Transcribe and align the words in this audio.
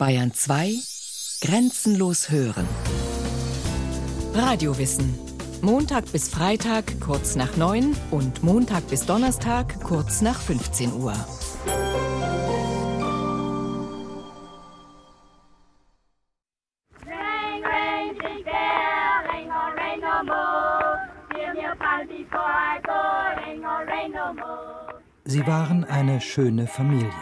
Bayern 0.00 0.32
2 0.32 0.76
Grenzenlos 1.42 2.30
hören. 2.30 2.66
Radiowissen. 4.32 5.14
Montag 5.60 6.10
bis 6.10 6.30
Freitag 6.30 6.98
kurz 7.02 7.36
nach 7.36 7.58
9 7.58 7.94
und 8.10 8.42
Montag 8.42 8.88
bis 8.88 9.04
Donnerstag 9.04 9.78
kurz 9.82 10.22
nach 10.22 10.40
15 10.40 10.94
Uhr. 10.94 11.12
Sie 25.24 25.46
waren 25.46 25.84
eine 25.84 26.22
schöne 26.22 26.66
Familie. 26.66 27.12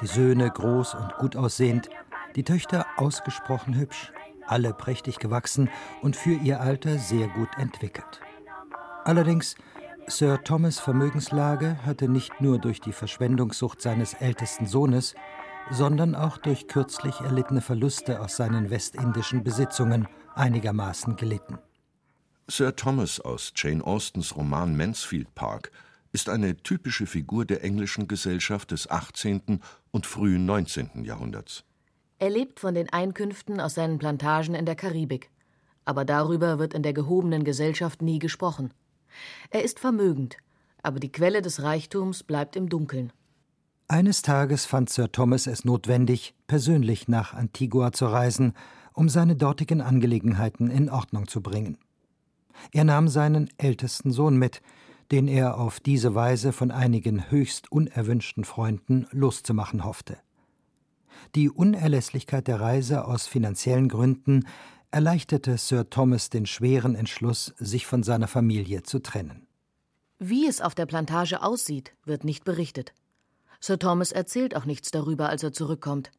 Die 0.00 0.06
Söhne 0.06 0.48
groß 0.48 0.94
und 0.94 1.16
gut 1.18 1.34
aussehend, 1.34 1.88
die 2.36 2.44
Töchter 2.44 2.86
ausgesprochen 2.96 3.74
hübsch, 3.74 4.12
alle 4.46 4.72
prächtig 4.72 5.18
gewachsen 5.18 5.68
und 6.02 6.16
für 6.16 6.34
ihr 6.34 6.60
Alter 6.60 6.98
sehr 6.98 7.28
gut 7.28 7.48
entwickelt. 7.58 8.20
Allerdings, 9.04 9.56
Sir 10.06 10.42
Thomas 10.42 10.78
Vermögenslage 10.78 11.78
hatte 11.84 12.08
nicht 12.08 12.40
nur 12.40 12.58
durch 12.58 12.80
die 12.80 12.92
Verschwendungssucht 12.92 13.82
seines 13.82 14.14
ältesten 14.14 14.66
Sohnes, 14.66 15.14
sondern 15.70 16.14
auch 16.14 16.38
durch 16.38 16.66
kürzlich 16.66 17.20
erlittene 17.20 17.60
Verluste 17.60 18.20
aus 18.20 18.36
seinen 18.36 18.70
westindischen 18.70 19.44
Besitzungen 19.44 20.08
einigermaßen 20.34 21.16
gelitten. 21.16 21.58
Sir 22.50 22.74
Thomas 22.74 23.20
aus 23.20 23.52
Jane 23.54 23.84
Austens 23.84 24.34
Roman 24.34 24.74
Mansfield 24.74 25.34
Park 25.34 25.70
ist 26.12 26.30
eine 26.30 26.56
typische 26.56 27.06
Figur 27.06 27.44
der 27.44 27.62
englischen 27.62 28.08
Gesellschaft 28.08 28.70
des 28.70 28.88
18. 28.90 29.60
und 29.90 30.06
frühen 30.06 30.46
19. 30.46 31.04
Jahrhunderts. 31.04 31.64
Er 32.20 32.30
lebt 32.30 32.58
von 32.58 32.74
den 32.74 32.88
Einkünften 32.92 33.60
aus 33.60 33.74
seinen 33.74 33.98
Plantagen 33.98 34.54
in 34.54 34.66
der 34.66 34.74
Karibik. 34.74 35.30
Aber 35.84 36.04
darüber 36.04 36.58
wird 36.58 36.74
in 36.74 36.82
der 36.82 36.92
gehobenen 36.92 37.44
Gesellschaft 37.44 38.02
nie 38.02 38.18
gesprochen. 38.18 38.74
Er 39.50 39.62
ist 39.62 39.78
vermögend, 39.78 40.36
aber 40.82 41.00
die 41.00 41.12
Quelle 41.12 41.42
des 41.42 41.62
Reichtums 41.62 42.24
bleibt 42.24 42.56
im 42.56 42.68
Dunkeln. 42.68 43.12
Eines 43.86 44.20
Tages 44.22 44.66
fand 44.66 44.90
Sir 44.90 45.10
Thomas 45.12 45.46
es 45.46 45.64
notwendig, 45.64 46.34
persönlich 46.46 47.08
nach 47.08 47.32
Antigua 47.32 47.92
zu 47.92 48.06
reisen, 48.06 48.52
um 48.92 49.08
seine 49.08 49.36
dortigen 49.36 49.80
Angelegenheiten 49.80 50.70
in 50.70 50.90
Ordnung 50.90 51.28
zu 51.28 51.40
bringen. 51.40 51.78
Er 52.72 52.84
nahm 52.84 53.08
seinen 53.08 53.48
ältesten 53.56 54.10
Sohn 54.10 54.36
mit, 54.36 54.60
den 55.10 55.28
er 55.28 55.56
auf 55.56 55.80
diese 55.80 56.14
Weise 56.14 56.52
von 56.52 56.70
einigen 56.70 57.30
höchst 57.30 57.72
unerwünschten 57.72 58.44
Freunden 58.44 59.06
loszumachen 59.10 59.84
hoffte. 59.84 60.18
Die 61.34 61.50
Unerlässlichkeit 61.50 62.48
der 62.48 62.60
Reise 62.60 63.04
aus 63.04 63.26
finanziellen 63.26 63.88
Gründen 63.88 64.46
erleichterte 64.90 65.58
Sir 65.58 65.90
Thomas 65.90 66.30
den 66.30 66.46
schweren 66.46 66.94
Entschluss, 66.94 67.54
sich 67.58 67.86
von 67.86 68.02
seiner 68.02 68.28
Familie 68.28 68.82
zu 68.82 69.00
trennen. 69.00 69.46
Wie 70.18 70.46
es 70.46 70.60
auf 70.60 70.74
der 70.74 70.86
Plantage 70.86 71.42
aussieht, 71.42 71.92
wird 72.04 72.24
nicht 72.24 72.44
berichtet. 72.44 72.92
Sir 73.60 73.78
Thomas 73.78 74.12
erzählt 74.12 74.56
auch 74.56 74.64
nichts 74.64 74.90
darüber, 74.90 75.28
als 75.28 75.42
er 75.42 75.52
zurückkommt. 75.52 76.10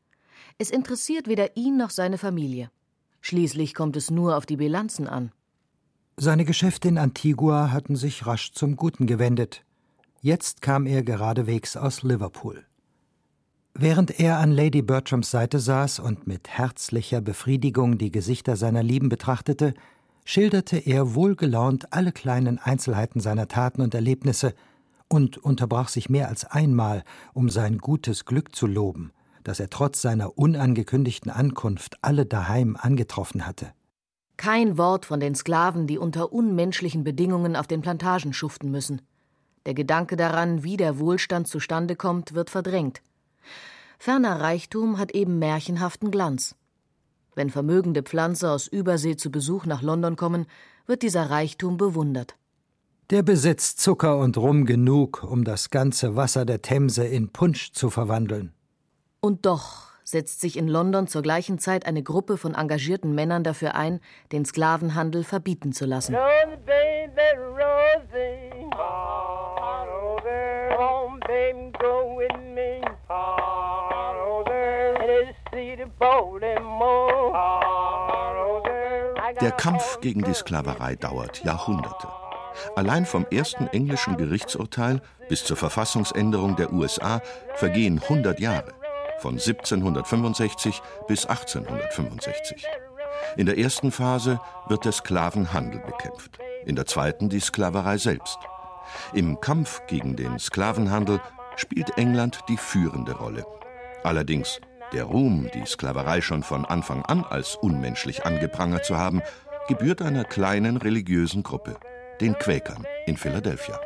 Es 0.58 0.70
interessiert 0.70 1.27
weder 1.27 1.58
ihn 1.58 1.77
noch 1.77 1.89
seine 1.89 2.17
Familie. 2.17 2.70
Schließlich 3.22 3.73
kommt 3.73 3.97
es 3.97 4.09
nur 4.09 4.38
auf 4.38 4.45
die 4.45 4.58
Bilanzen 4.58 5.08
an. 5.08 5.31
Seine 6.16 6.45
Geschäfte 6.45 6.89
in 6.89 6.97
Antigua 6.97 7.72
hatten 7.72 7.95
sich 7.95 8.25
rasch 8.25 8.52
zum 8.52 8.75
Guten 8.75 9.08
gewendet. 9.08 9.64
Jetzt 10.22 10.61
kam 10.61 10.86
er 10.86 11.02
geradewegs 11.02 11.77
aus 11.77 12.03
Liverpool. 12.03 12.66
Während 13.82 14.20
er 14.20 14.40
an 14.40 14.52
Lady 14.52 14.82
Bertrams 14.82 15.32
Seite 15.32 15.58
saß 15.58 16.00
und 16.00 16.28
mit 16.28 16.50
herzlicher 16.50 17.22
Befriedigung 17.22 17.98
die 17.98 18.12
Gesichter 18.12 18.58
seiner 18.58 18.84
Lieben 18.84 19.08
betrachtete, 19.08 19.74
schilderte 20.26 20.76
er 20.76 21.16
wohlgelaunt 21.16 21.94
alle 21.94 22.12
kleinen 22.12 22.60
Einzelheiten 22.60 23.22
seiner 23.22 23.48
Taten 23.48 23.82
und 23.82 23.95
Erlebnisse 23.95 24.54
und 25.08 25.38
unterbrach 25.38 25.88
sich 25.88 26.10
mehr 26.10 26.28
als 26.28 26.44
einmal, 26.44 27.06
um 27.34 27.48
sein 27.50 27.78
gutes 27.78 28.26
Glück 28.26 28.54
zu 28.54 28.68
loben, 28.68 29.14
das 29.45 29.62
er 29.62 29.70
trotz 29.70 30.02
seiner 30.02 30.38
unangekündigten 30.38 31.32
Ankunft 31.32 32.00
alle 32.02 32.26
daheim 32.26 32.76
angetroffen 32.78 33.48
hatte. 33.48 33.72
Kein 34.36 34.78
Wort 34.78 35.06
von 35.06 35.22
den 35.22 35.36
Sklaven, 35.36 35.88
die 35.88 35.98
unter 35.98 36.34
unmenschlichen 36.34 37.06
Bedingungen 37.06 37.56
auf 37.56 37.68
den 37.68 37.80
Plantagen 37.80 38.34
schuften 38.34 38.72
müssen. 38.72 39.02
Der 39.66 39.73
Gedanke 39.73 40.18
daran, 40.18 40.64
wie 40.64 40.76
der 40.76 41.00
Wohlstand 41.00 41.48
zustande 41.48 41.95
kommt, 41.95 42.34
wird 42.34 42.50
verdrängt. 42.50 43.02
Ferner 43.98 44.39
Reichtum 44.39 44.98
hat 44.98 45.11
eben 45.11 45.39
märchenhaften 45.39 46.11
Glanz. 46.11 46.55
Wenn 47.36 47.49
vermögende 47.49 48.04
Pflanzer 48.04 48.52
aus 48.52 48.67
Übersee 48.67 49.15
zu 49.15 49.32
Besuch 49.32 49.65
nach 49.65 49.82
London 49.82 50.15
kommen, 50.15 50.45
wird 50.87 51.04
dieser 51.04 51.30
Reichtum 51.30 51.77
bewundert. 51.77 52.36
Der 53.09 53.23
besitzt 53.23 53.82
Zucker 53.82 54.17
und 54.17 54.38
Rum 54.38 54.65
genug, 54.65 55.23
um 55.23 55.43
das 55.43 55.70
ganze 55.70 56.15
Wasser 56.15 56.45
der 56.45 56.61
Themse 56.61 57.05
in 57.05 57.30
Punsch 57.30 57.71
zu 57.71 57.89
verwandeln. 57.89 58.54
Und 59.20 59.45
doch 59.45 59.89
setzt 60.04 60.42
sich 60.42 60.58
in 60.58 60.67
London 60.67 61.08
zur 61.08 61.21
gleichen 61.21 61.59
Zeit 61.59 61.86
eine 61.86 62.04
Gruppe 62.04 62.38
von 62.38 62.55
engagierten 62.55 63.14
Männern 63.14 63.43
dafür 63.43 63.76
ein, 63.76 63.99
den 64.32 64.45
Sklavenhandel 64.45 65.23
verbieten 65.23 65.71
zu 65.71 65.86
lassen. 65.86 66.15
Der 79.42 79.52
Kampf 79.52 79.99
gegen 80.02 80.23
die 80.23 80.33
Sklaverei 80.33 80.95
dauert 80.95 81.43
Jahrhunderte. 81.43 82.08
Allein 82.76 83.05
vom 83.05 83.26
ersten 83.32 83.67
englischen 83.67 84.17
Gerichtsurteil 84.17 85.02
bis 85.27 85.43
zur 85.43 85.58
Verfassungsänderung 85.58 86.55
der 86.55 86.71
USA 86.71 87.21
vergehen 87.55 88.02
100 88.02 88.39
Jahre 88.39 88.73
von 89.20 89.33
1765 89.33 90.82
bis 91.08 91.26
1865. 91.26 92.65
In 93.36 93.45
der 93.45 93.58
ersten 93.58 93.92
Phase 93.92 94.39
wird 94.67 94.86
der 94.86 94.93
Sklavenhandel 94.93 95.82
bekämpft, 95.82 96.39
in 96.65 96.76
der 96.76 96.86
zweiten 96.86 97.30
die 97.30 97.42
Sklaverei 97.42 97.98
selbst. 97.98 98.39
Im 99.14 99.39
Kampf 99.42 99.82
gegen 99.88 100.15
den 100.15 100.39
Sklavenhandel 100.39 101.20
spielt 101.58 101.98
England 101.98 102.39
die 102.48 102.58
führende 102.58 103.17
Rolle. 103.17 103.45
Allerdings 104.04 104.61
der 104.94 105.05
Ruhm, 105.05 105.50
die 105.54 105.66
Sklaverei 105.66 106.22
schon 106.22 106.44
von 106.44 106.66
Anfang 106.66 107.04
an 107.05 107.23
als 107.23 107.55
unmenschlich 107.55 108.26
angeprangert 108.26 108.86
zu 108.86 108.98
haben, 108.98 109.22
gebührt 109.67 110.02
einer 110.02 110.23
kleinen 110.23 110.77
religiösen 110.77 111.44
Gruppe, 111.44 111.77
den 112.22 112.38
Quäkern 112.38 112.86
in 113.05 113.17
Philadelphia. 113.17 113.80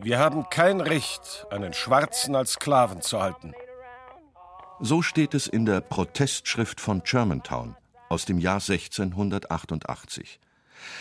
Wir 0.00 0.18
haben 0.18 0.48
kein 0.50 0.80
Recht, 0.80 1.46
einen 1.50 1.72
Schwarzen 1.72 2.34
als 2.36 2.52
Sklaven 2.52 3.00
zu 3.02 3.20
halten. 3.20 3.54
So 4.80 5.00
steht 5.00 5.34
es 5.34 5.46
in 5.46 5.64
der 5.64 5.80
Protestschrift 5.80 6.80
von 6.80 7.02
Germantown 7.02 7.76
aus 8.08 8.26
dem 8.26 8.38
Jahr 8.38 8.60
1688. 8.60 10.38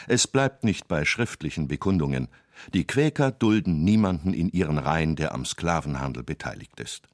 Es 0.07 0.27
bleibt 0.27 0.63
nicht 0.63 0.87
bei 0.87 1.03
schriftlichen 1.05 1.67
Bekundungen. 1.67 2.29
Die 2.73 2.87
Quäker 2.87 3.31
dulden 3.31 3.83
niemanden 3.83 4.33
in 4.33 4.49
ihren 4.49 4.77
Reihen, 4.77 5.15
der 5.15 5.33
am 5.33 5.45
Sklavenhandel 5.45 6.23
beteiligt 6.23 6.79
ist. 6.79 7.07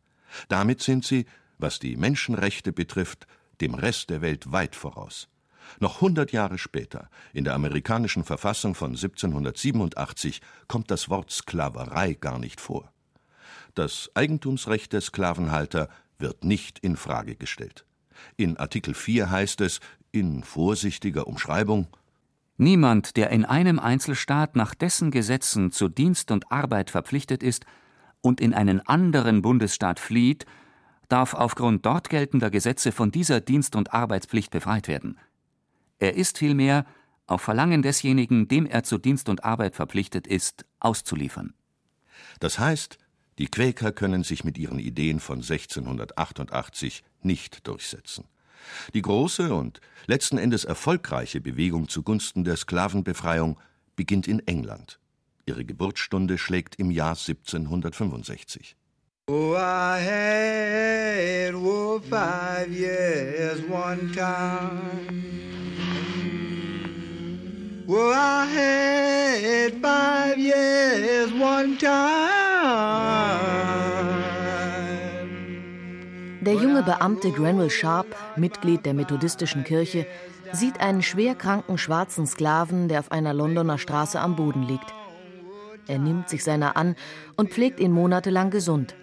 Damit 0.50 0.82
sind 0.82 1.04
sie, 1.04 1.26
was 1.62 1.80
die 1.80 1.96
Menschenrechte 1.96 2.74
betrifft, 2.74 3.28
dem 3.62 3.76
Rest 3.76 4.10
der 4.10 4.22
Welt 4.22 4.52
weit 4.52 4.76
voraus. 4.76 5.30
Noch 5.80 6.02
hundert 6.02 6.32
Jahre 6.32 6.58
später, 6.58 7.10
in 7.34 7.44
der 7.44 7.54
amerikanischen 7.54 8.24
Verfassung 8.24 8.76
von 8.76 8.92
1787, 8.92 10.42
kommt 10.68 10.92
das 10.92 11.10
Wort 11.10 11.32
Sklaverei 11.32 12.14
gar 12.14 12.40
nicht 12.40 12.60
vor. 12.60 12.92
Das 13.76 14.12
Eigentumsrecht 14.16 14.92
der 14.92 15.02
Sklavenhalter 15.02 15.88
wird 16.20 16.44
nicht 16.44 16.80
in 16.80 16.98
Frage 16.98 17.36
gestellt. 17.36 17.86
In 18.36 18.58
Artikel 18.58 18.94
4 18.94 19.30
heißt 19.30 19.62
es, 19.62 19.80
in 20.12 20.44
vorsichtiger 20.44 21.28
Umschreibung 21.28 21.88
Niemand, 22.58 23.18
der 23.18 23.32
in 23.32 23.44
einem 23.44 23.80
Einzelstaat 23.80 24.56
nach 24.56 24.76
dessen 24.76 25.10
Gesetzen 25.10 25.72
zu 25.72 25.90
Dienst 25.90 26.30
und 26.30 26.52
Arbeit 26.52 26.92
verpflichtet 26.92 27.42
ist 27.42 27.66
und 28.22 28.40
in 28.40 28.54
einen 28.54 28.86
anderen 28.88 29.42
Bundesstaat 29.42 30.00
flieht, 30.00 30.46
darf 31.12 31.34
aufgrund 31.34 31.86
dort 31.86 32.10
geltender 32.10 32.50
Gesetze 32.50 32.92
von 32.92 33.12
dieser 33.12 33.42
Dienst- 33.42 33.76
und 33.76 33.94
Arbeitspflicht 33.94 34.52
befreit 34.52 34.88
werden. 34.88 35.18
Er 36.00 36.16
ist 36.16 36.38
vielmehr, 36.38 36.86
auf 37.28 37.42
Verlangen 37.42 37.82
desjenigen, 37.82 38.48
dem 38.48 38.66
er 38.66 38.84
zu 38.84 38.98
Dienst 38.98 39.30
und 39.30 39.44
Arbeit 39.44 39.76
verpflichtet 39.76 40.28
ist, 40.28 40.66
auszuliefern. 40.80 41.54
Das 42.40 42.60
heißt, 42.60 42.98
die 43.38 43.48
Quäker 43.48 43.92
können 43.92 44.24
sich 44.24 44.44
mit 44.44 44.58
ihren 44.58 44.80
Ideen 44.80 45.20
von 45.20 45.38
1688 45.38 47.04
nicht 47.22 47.68
durchsetzen. 47.68 48.26
Die 48.94 49.02
große 49.02 49.54
und 49.54 49.82
letzten 50.08 50.38
Endes 50.38 50.66
erfolgreiche 50.66 51.42
Bewegung 51.42 51.88
zugunsten 51.88 52.44
der 52.44 52.58
Sklavenbefreiung 52.58 53.60
beginnt 53.96 54.28
in 54.28 54.46
England. 54.48 55.00
Ihre 55.46 55.66
Geburtsstunde 55.66 56.38
schlägt 56.38 56.76
im 56.76 56.92
Jahr 56.92 57.16
1765. 57.16 58.76
Oh, 59.28 59.56
I 59.56 60.00
had 60.00 61.54
oh, 61.54 62.00
five 62.00 62.70
years 62.72 63.62
one 63.70 64.12
time. 64.14 64.82
Oh, 67.88 68.12
I 68.12 68.46
had 68.46 69.82
five 69.82 70.38
years 70.38 71.32
one 71.34 71.78
time. 71.78 72.22
Der 76.42 76.56
junge 76.56 76.82
Beamte 76.84 77.32
Granville 77.32 77.70
Sharp, 77.70 78.08
Mitglied 78.36 78.86
der 78.86 78.96
methodistischen 78.96 79.64
Kirche, 79.64 80.08
sieht 80.52 80.82
einen 80.82 81.04
schwerkranken 81.04 81.78
schwarzen 81.78 82.26
Sklaven, 82.26 82.88
der 82.88 83.00
auf 83.00 83.12
einer 83.12 83.34
Londoner 83.34 83.78
Straße 83.78 84.20
am 84.20 84.36
Boden 84.36 84.64
liegt. 84.64 84.94
Er 85.88 86.00
nimmt 86.00 86.28
sich 86.28 86.44
seiner 86.44 86.76
an 86.76 86.96
und 87.38 87.52
pflegt 87.52 87.80
ihn 87.80 87.92
monatelang 87.92 88.50
gesund. 88.50 88.96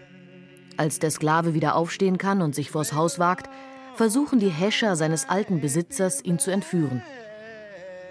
Als 0.78 1.00
der 1.00 1.10
Sklave 1.10 1.54
wieder 1.54 1.75
aufstehen 1.75 2.19
kann 2.19 2.40
und 2.40 2.54
sich 2.54 2.70
vors 2.70 2.92
Haus 2.92 3.19
wagt, 3.19 3.50
versuchen 3.96 4.38
die 4.38 4.48
Häscher 4.48 4.94
seines 4.94 5.28
alten 5.28 5.60
Besitzers, 5.60 6.25
ihn 6.25 6.38
zu 6.38 6.52
entführen. 6.52 7.02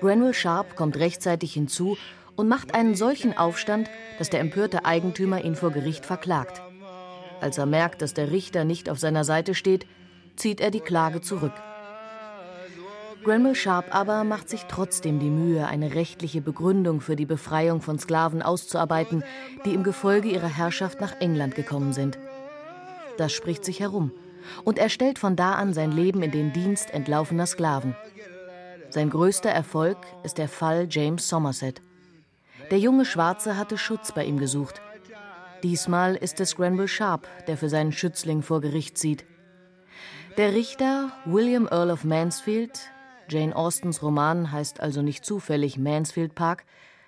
Granville 0.01 0.33
Sharp 0.33 0.75
kommt 0.75 0.97
rechtzeitig 0.97 1.53
hinzu 1.53 1.97
und 2.35 2.49
macht 2.49 2.75
einen 2.75 2.93
solchen 2.93 3.37
Aufstand, 3.37 3.89
dass 4.19 4.29
der 4.29 4.41
empörte 4.41 4.83
Eigentümer 4.83 5.45
ihn 5.45 5.55
vor 5.55 5.71
Gericht 5.71 6.05
verklagt. 6.05 6.61
Als 7.39 7.57
er 7.57 7.65
merkt, 7.65 8.01
dass 8.01 8.13
der 8.13 8.31
Richter 8.31 8.65
nicht 8.65 8.89
auf 8.89 8.99
seiner 8.99 9.23
Seite 9.23 9.55
steht, 9.55 9.87
zieht 10.35 10.59
er 10.59 10.69
die 10.69 10.81
Klage 10.81 11.21
zurück. 11.21 11.53
Granville 13.23 13.55
Sharp 13.55 13.95
aber 13.95 14.25
macht 14.25 14.49
sich 14.49 14.65
trotzdem 14.65 15.19
die 15.19 15.29
Mühe, 15.29 15.67
eine 15.67 15.95
rechtliche 15.95 16.41
Begründung 16.41 16.99
für 16.99 17.15
die 17.15 17.25
Befreiung 17.25 17.81
von 17.81 17.97
Sklaven 17.97 18.41
auszuarbeiten, 18.41 19.23
die 19.63 19.73
im 19.73 19.83
Gefolge 19.83 20.27
ihrer 20.27 20.53
Herrschaft 20.53 20.99
nach 20.99 21.19
England 21.21 21.55
gekommen 21.55 21.93
sind. 21.93 22.17
Das 23.17 23.33
spricht 23.33 23.65
sich 23.65 23.79
herum, 23.79 24.11
und 24.63 24.77
er 24.77 24.89
stellt 24.89 25.19
von 25.19 25.35
da 25.35 25.53
an 25.53 25.73
sein 25.73 25.91
Leben 25.91 26.21
in 26.23 26.31
den 26.31 26.53
Dienst 26.53 26.91
entlaufener 26.91 27.45
Sklaven. 27.45 27.95
Sein 28.89 29.09
größter 29.09 29.49
Erfolg 29.49 29.97
ist 30.23 30.37
der 30.37 30.47
Fall 30.47 30.87
James 30.89 31.27
Somerset. 31.27 31.81
Der 32.71 32.79
junge 32.79 33.05
Schwarze 33.05 33.57
hatte 33.57 33.77
Schutz 33.77 34.11
bei 34.11 34.25
ihm 34.25 34.37
gesucht. 34.37 34.81
Diesmal 35.63 36.15
ist 36.15 36.39
es 36.39 36.55
Granville 36.55 36.87
Sharp, 36.87 37.27
der 37.47 37.57
für 37.57 37.69
seinen 37.69 37.91
Schützling 37.91 38.43
vor 38.43 38.61
Gericht 38.61 38.97
zieht. 38.97 39.25
Der 40.37 40.53
Richter, 40.53 41.11
William 41.25 41.67
Earl 41.67 41.89
of 41.89 42.03
Mansfield, 42.03 42.91
Jane 43.29 43.55
Austens 43.55 44.03
Roman 44.03 44.51
heißt 44.51 44.79
also 44.79 45.01
nicht 45.01 45.25
zufällig 45.25 45.77
Mansfield 45.77 46.35
Park, 46.35 46.65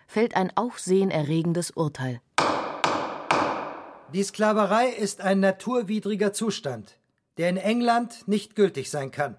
fällt 0.08 0.36
ein 0.36 0.52
aufsehenerregendes 0.56 1.72
Urteil. 1.72 2.22
Die 4.14 4.24
Sklaverei 4.24 4.90
ist 4.90 5.22
ein 5.22 5.40
naturwidriger 5.40 6.34
Zustand, 6.34 6.98
der 7.38 7.50
in 7.50 7.58
England 7.58 8.28
nicht 8.28 8.56
gültig 8.56 8.90
sein 8.90 9.12
kann, 9.12 9.38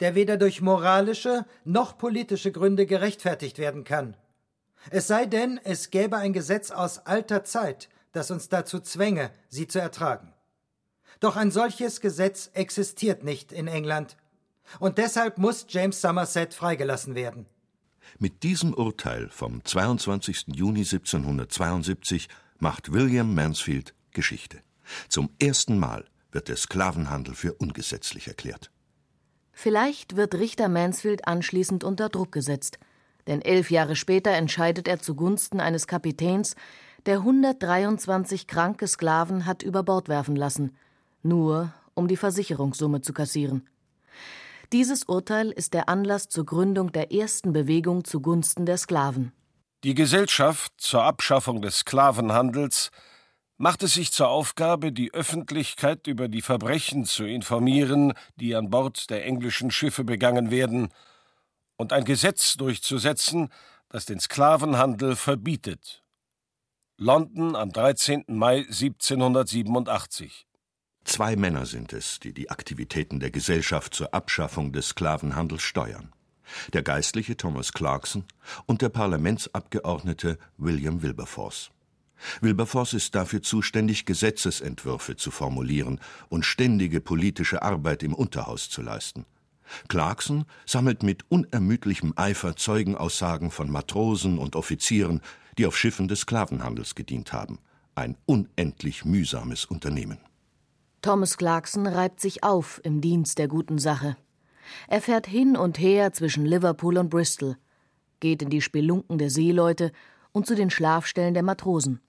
der 0.00 0.14
weder 0.14 0.38
durch 0.38 0.62
moralische 0.62 1.44
noch 1.64 1.98
politische 1.98 2.50
Gründe 2.50 2.86
gerechtfertigt 2.86 3.58
werden 3.58 3.84
kann. 3.84 4.16
Es 4.90 5.08
sei 5.08 5.26
denn, 5.26 5.60
es 5.62 5.90
gäbe 5.90 6.16
ein 6.16 6.32
Gesetz 6.32 6.70
aus 6.70 7.00
alter 7.00 7.44
Zeit, 7.44 7.90
das 8.12 8.30
uns 8.30 8.48
dazu 8.48 8.80
zwänge, 8.80 9.30
sie 9.50 9.66
zu 9.66 9.78
ertragen. 9.78 10.32
Doch 11.20 11.36
ein 11.36 11.50
solches 11.50 12.00
Gesetz 12.00 12.50
existiert 12.54 13.24
nicht 13.24 13.52
in 13.52 13.66
England, 13.66 14.16
und 14.80 14.96
deshalb 14.96 15.36
muss 15.36 15.66
James 15.68 16.00
Somerset 16.00 16.54
freigelassen 16.54 17.14
werden. 17.14 17.46
Mit 18.18 18.42
diesem 18.42 18.72
Urteil 18.72 19.28
vom 19.28 19.62
22. 19.64 20.46
Juni 20.54 20.80
1772 20.80 22.28
macht 22.58 22.92
William 22.92 23.34
Mansfield 23.34 23.94
Geschichte. 24.12 24.60
Zum 25.08 25.30
ersten 25.40 25.78
Mal 25.78 26.04
wird 26.30 26.48
der 26.48 26.56
Sklavenhandel 26.56 27.34
für 27.34 27.54
ungesetzlich 27.54 28.28
erklärt. 28.28 28.70
Vielleicht 29.52 30.16
wird 30.16 30.34
Richter 30.34 30.68
Mansfield 30.68 31.26
anschließend 31.26 31.82
unter 31.82 32.08
Druck 32.08 32.32
gesetzt, 32.32 32.78
denn 33.26 33.42
elf 33.42 33.70
Jahre 33.70 33.96
später 33.96 34.30
entscheidet 34.30 34.86
er 34.88 35.00
zugunsten 35.00 35.60
eines 35.60 35.86
Kapitäns, 35.86 36.54
der 37.06 37.18
123 37.18 38.46
kranke 38.46 38.86
Sklaven 38.86 39.46
hat 39.46 39.62
über 39.62 39.82
Bord 39.82 40.08
werfen 40.08 40.36
lassen, 40.36 40.76
nur 41.22 41.72
um 41.94 42.08
die 42.08 42.16
Versicherungssumme 42.16 43.00
zu 43.00 43.12
kassieren. 43.12 43.68
Dieses 44.72 45.04
Urteil 45.04 45.50
ist 45.50 45.74
der 45.74 45.88
Anlass 45.88 46.28
zur 46.28 46.44
Gründung 46.44 46.92
der 46.92 47.12
ersten 47.12 47.52
Bewegung 47.52 48.04
zugunsten 48.04 48.66
der 48.66 48.76
Sklaven. 48.76 49.32
Die 49.84 49.94
Gesellschaft 49.94 50.72
zur 50.76 51.04
Abschaffung 51.04 51.62
des 51.62 51.78
Sklavenhandels 51.78 52.90
macht 53.58 53.82
es 53.82 53.94
sich 53.94 54.12
zur 54.12 54.28
Aufgabe, 54.28 54.92
die 54.92 55.12
Öffentlichkeit 55.12 56.06
über 56.06 56.28
die 56.28 56.42
Verbrechen 56.42 57.04
zu 57.04 57.24
informieren, 57.24 58.14
die 58.36 58.54
an 58.54 58.70
Bord 58.70 59.10
der 59.10 59.26
englischen 59.26 59.70
Schiffe 59.70 60.04
begangen 60.04 60.50
werden, 60.50 60.88
und 61.76 61.92
ein 61.92 62.04
Gesetz 62.04 62.56
durchzusetzen, 62.56 63.50
das 63.88 64.06
den 64.06 64.20
Sklavenhandel 64.20 65.16
verbietet. 65.16 66.02
London 66.96 67.54
am 67.54 67.70
13. 67.70 68.24
Mai 68.26 68.58
1787 68.58 70.46
Zwei 71.04 71.36
Männer 71.36 71.64
sind 71.64 71.92
es, 71.92 72.18
die 72.18 72.34
die 72.34 72.50
Aktivitäten 72.50 73.20
der 73.20 73.30
Gesellschaft 73.30 73.94
zur 73.94 74.12
Abschaffung 74.12 74.72
des 74.72 74.88
Sklavenhandels 74.88 75.62
steuern. 75.62 76.12
Der 76.72 76.82
Geistliche 76.82 77.36
Thomas 77.36 77.72
Clarkson 77.72 78.24
und 78.66 78.82
der 78.82 78.88
Parlamentsabgeordnete 78.88 80.38
William 80.56 81.02
Wilberforce. 81.02 81.70
Wilberforce 82.40 82.94
ist 82.94 83.14
dafür 83.14 83.42
zuständig, 83.42 84.04
Gesetzesentwürfe 84.04 85.16
zu 85.16 85.30
formulieren 85.30 86.00
und 86.28 86.44
ständige 86.44 87.00
politische 87.00 87.62
Arbeit 87.62 88.02
im 88.02 88.14
Unterhaus 88.14 88.68
zu 88.70 88.82
leisten. 88.82 89.24
Clarkson 89.88 90.44
sammelt 90.66 91.02
mit 91.02 91.24
unermüdlichem 91.28 92.14
Eifer 92.16 92.56
Zeugenaussagen 92.56 93.50
von 93.50 93.70
Matrosen 93.70 94.38
und 94.38 94.56
Offizieren, 94.56 95.20
die 95.58 95.66
auf 95.66 95.76
Schiffen 95.76 96.08
des 96.08 96.20
Sklavenhandels 96.20 96.94
gedient 96.94 97.32
haben. 97.32 97.58
Ein 97.94 98.16
unendlich 98.26 99.04
mühsames 99.04 99.64
Unternehmen. 99.64 100.18
Thomas 101.02 101.36
Clarkson 101.36 101.86
reibt 101.86 102.20
sich 102.20 102.42
auf 102.42 102.80
im 102.84 103.00
Dienst 103.00 103.38
der 103.38 103.48
guten 103.48 103.78
Sache. 103.78 104.16
Er 104.88 105.00
fährt 105.00 105.26
hin 105.26 105.56
und 105.56 105.78
her 105.78 106.12
zwischen 106.12 106.44
Liverpool 106.44 106.98
und 106.98 107.08
Bristol, 107.08 107.56
geht 108.20 108.42
in 108.42 108.50
die 108.50 108.60
Spelunken 108.60 109.18
der 109.18 109.30
Seeleute 109.30 109.92
und 110.32 110.46
zu 110.46 110.54
den 110.54 110.70
Schlafstellen 110.70 111.34
der 111.34 111.42
Matrosen. 111.42 112.00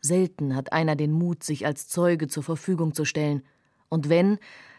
Selten 0.00 0.56
hat 0.56 0.72
einer 0.72 0.96
den 0.96 1.12
Mut, 1.12 1.44
sich 1.44 1.66
als 1.66 1.88
Zeuge 1.88 2.28
zur 2.28 2.42
Verfügung 2.42 2.94
zu 2.94 3.04
stellen, 3.04 3.42
und 3.88 4.08
wenn, 4.08 4.38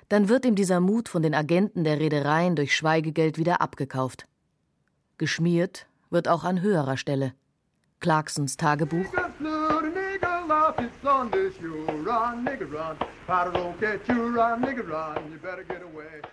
dann 0.09 0.29
wird 0.29 0.45
ihm 0.45 0.55
dieser 0.55 0.79
Mut 0.79 1.09
von 1.09 1.21
den 1.21 1.33
Agenten 1.33 1.83
der 1.83 1.99
Reedereien 1.99 2.55
durch 2.55 2.75
Schweigegeld 2.75 3.37
wieder 3.37 3.61
abgekauft. 3.61 4.27
Geschmiert 5.17 5.87
wird 6.09 6.27
auch 6.27 6.43
an 6.43 6.61
höherer 6.61 6.97
Stelle. 6.97 7.33
Clarksons 7.99 8.57
Tagebuch 8.57 9.05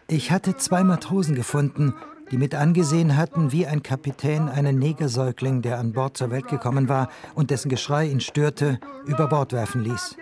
ich 0.09 0.31
hatte 0.31 0.57
zwei 0.57 0.85
Matrosen 0.85 1.35
gefunden, 1.35 1.95
die 2.31 2.39
mit 2.39 2.55
angesehen 2.55 3.17
hatten, 3.17 3.53
wie 3.53 3.67
ein 3.67 3.83
Kapitän 3.83 4.49
einen 4.49 4.79
Negersäugling, 4.79 5.63
der 5.63 5.79
an 5.79 5.93
Bord 5.93 6.17
zur 6.17 6.31
Welt 6.31 6.49
gekommen 6.49 6.89
war 6.89 7.09
und 7.35 7.51
dessen 7.51 7.69
Geschrei 7.69 8.07
ihn 8.07 8.21
störte, 8.21 8.79
über 9.07 9.29
Bord 9.29 9.53
werfen 9.53 9.83
ließ. 9.83 10.17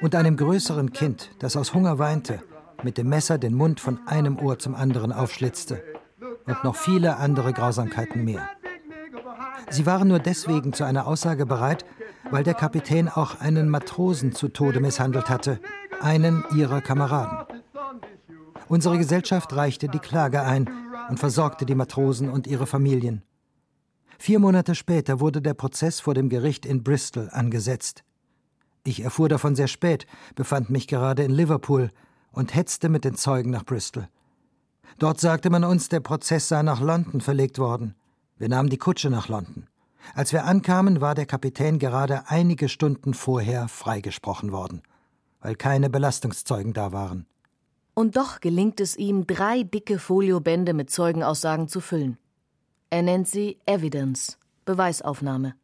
Und 0.00 0.14
einem 0.14 0.36
größeren 0.36 0.92
Kind, 0.92 1.30
das 1.38 1.56
aus 1.56 1.74
Hunger 1.74 1.98
weinte, 1.98 2.40
mit 2.82 2.98
dem 2.98 3.08
Messer 3.08 3.38
den 3.38 3.54
Mund 3.54 3.80
von 3.80 4.00
einem 4.06 4.38
Ohr 4.38 4.58
zum 4.58 4.74
anderen 4.74 5.12
aufschlitzte. 5.12 5.82
Und 6.46 6.64
noch 6.64 6.76
viele 6.76 7.16
andere 7.16 7.52
Grausamkeiten 7.52 8.24
mehr. 8.24 8.48
Sie 9.70 9.86
waren 9.86 10.08
nur 10.08 10.18
deswegen 10.18 10.72
zu 10.72 10.84
einer 10.84 11.06
Aussage 11.06 11.46
bereit, 11.46 11.84
weil 12.30 12.44
der 12.44 12.54
Kapitän 12.54 13.08
auch 13.08 13.40
einen 13.40 13.68
Matrosen 13.68 14.32
zu 14.32 14.48
Tode 14.48 14.80
misshandelt 14.80 15.28
hatte, 15.28 15.60
einen 16.00 16.44
ihrer 16.54 16.80
Kameraden. 16.80 17.38
Unsere 18.68 18.98
Gesellschaft 18.98 19.54
reichte 19.54 19.88
die 19.88 20.00
Klage 20.00 20.42
ein 20.42 20.68
und 21.08 21.18
versorgte 21.18 21.66
die 21.66 21.74
Matrosen 21.74 22.30
und 22.30 22.46
ihre 22.46 22.66
Familien. 22.66 23.22
Vier 24.18 24.38
Monate 24.38 24.74
später 24.74 25.20
wurde 25.20 25.42
der 25.42 25.54
Prozess 25.54 26.00
vor 26.00 26.14
dem 26.14 26.28
Gericht 26.28 26.64
in 26.64 26.82
Bristol 26.82 27.28
angesetzt. 27.30 28.02
Ich 28.84 29.00
erfuhr 29.00 29.28
davon 29.28 29.56
sehr 29.56 29.68
spät, 29.68 30.06
befand 30.34 30.70
mich 30.70 30.86
gerade 30.86 31.22
in 31.22 31.32
Liverpool 31.32 31.90
und 32.32 32.54
hetzte 32.54 32.88
mit 32.88 33.04
den 33.04 33.16
Zeugen 33.16 33.50
nach 33.50 33.64
Bristol. 33.64 34.08
Dort 34.98 35.20
sagte 35.20 35.50
man 35.50 35.64
uns, 35.64 35.88
der 35.88 36.00
Prozess 36.00 36.48
sei 36.48 36.62
nach 36.62 36.80
London 36.80 37.20
verlegt 37.20 37.58
worden. 37.58 37.94
Wir 38.38 38.48
nahmen 38.48 38.70
die 38.70 38.78
Kutsche 38.78 39.10
nach 39.10 39.28
London. 39.28 39.66
Als 40.14 40.32
wir 40.32 40.44
ankamen, 40.44 41.00
war 41.00 41.14
der 41.14 41.26
Kapitän 41.26 41.78
gerade 41.78 42.28
einige 42.28 42.68
Stunden 42.68 43.12
vorher 43.12 43.68
freigesprochen 43.68 44.52
worden, 44.52 44.82
weil 45.40 45.56
keine 45.56 45.90
Belastungszeugen 45.90 46.72
da 46.72 46.92
waren. 46.92 47.26
Und 47.98 48.18
doch 48.18 48.40
gelingt 48.40 48.78
es 48.80 48.94
ihm, 48.94 49.26
drei 49.26 49.62
dicke 49.62 49.98
Foliobände 49.98 50.74
mit 50.74 50.90
Zeugenaussagen 50.90 51.66
zu 51.66 51.80
füllen. 51.80 52.18
Er 52.90 53.00
nennt 53.00 53.26
sie 53.26 53.58
Evidence, 53.64 54.38
Beweisaufnahme. 54.66 55.54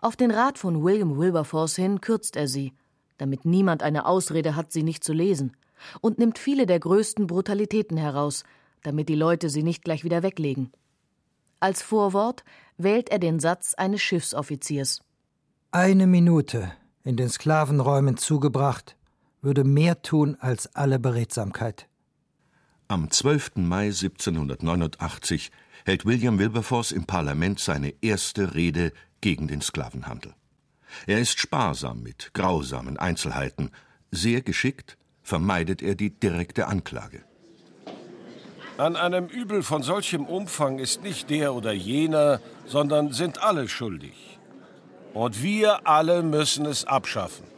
Auf 0.00 0.16
den 0.16 0.30
Rat 0.30 0.58
von 0.58 0.84
William 0.84 1.16
Wilberforce 1.16 1.76
hin 1.76 2.02
kürzt 2.02 2.36
er 2.36 2.46
sie, 2.46 2.74
damit 3.16 3.46
niemand 3.46 3.82
eine 3.82 4.04
Ausrede 4.04 4.54
hat, 4.54 4.70
sie 4.70 4.82
nicht 4.82 5.02
zu 5.02 5.14
lesen, 5.14 5.56
und 6.02 6.18
nimmt 6.18 6.38
viele 6.38 6.66
der 6.66 6.78
größten 6.78 7.26
Brutalitäten 7.26 7.96
heraus, 7.96 8.44
damit 8.82 9.08
die 9.08 9.14
Leute 9.14 9.48
sie 9.48 9.62
nicht 9.62 9.82
gleich 9.82 10.04
wieder 10.04 10.22
weglegen. 10.22 10.72
Als 11.58 11.80
Vorwort 11.80 12.44
wählt 12.76 13.08
er 13.08 13.18
den 13.18 13.40
Satz 13.40 13.72
eines 13.72 14.02
Schiffsoffiziers. 14.02 15.00
Eine 15.70 16.06
Minute 16.06 16.70
in 17.02 17.16
den 17.16 17.30
Sklavenräumen 17.30 18.18
zugebracht, 18.18 18.94
würde 19.44 19.64
mehr 19.64 20.02
tun 20.02 20.36
als 20.40 20.74
alle 20.74 20.98
Beredsamkeit. 20.98 21.86
Am 22.88 23.10
12. 23.10 23.56
Mai 23.56 23.86
1789 23.86 25.50
hält 25.84 26.04
William 26.04 26.38
Wilberforce 26.38 26.92
im 26.92 27.04
Parlament 27.04 27.60
seine 27.60 27.94
erste 28.00 28.54
Rede 28.54 28.92
gegen 29.20 29.48
den 29.48 29.60
Sklavenhandel. 29.60 30.34
Er 31.06 31.18
ist 31.18 31.38
sparsam 31.38 32.02
mit 32.02 32.34
grausamen 32.34 32.98
Einzelheiten, 32.98 33.70
sehr 34.10 34.42
geschickt 34.42 34.96
vermeidet 35.24 35.82
er 35.82 35.94
die 35.94 36.10
direkte 36.10 36.68
Anklage. 36.68 37.22
An 38.76 38.96
einem 38.96 39.26
Übel 39.26 39.62
von 39.62 39.82
solchem 39.82 40.26
Umfang 40.26 40.78
ist 40.78 41.02
nicht 41.02 41.30
der 41.30 41.54
oder 41.54 41.72
jener, 41.72 42.40
sondern 42.66 43.12
sind 43.12 43.42
alle 43.42 43.68
schuldig. 43.68 44.38
Und 45.14 45.42
wir 45.42 45.86
alle 45.86 46.22
müssen 46.22 46.66
es 46.66 46.84
abschaffen. 46.84 47.53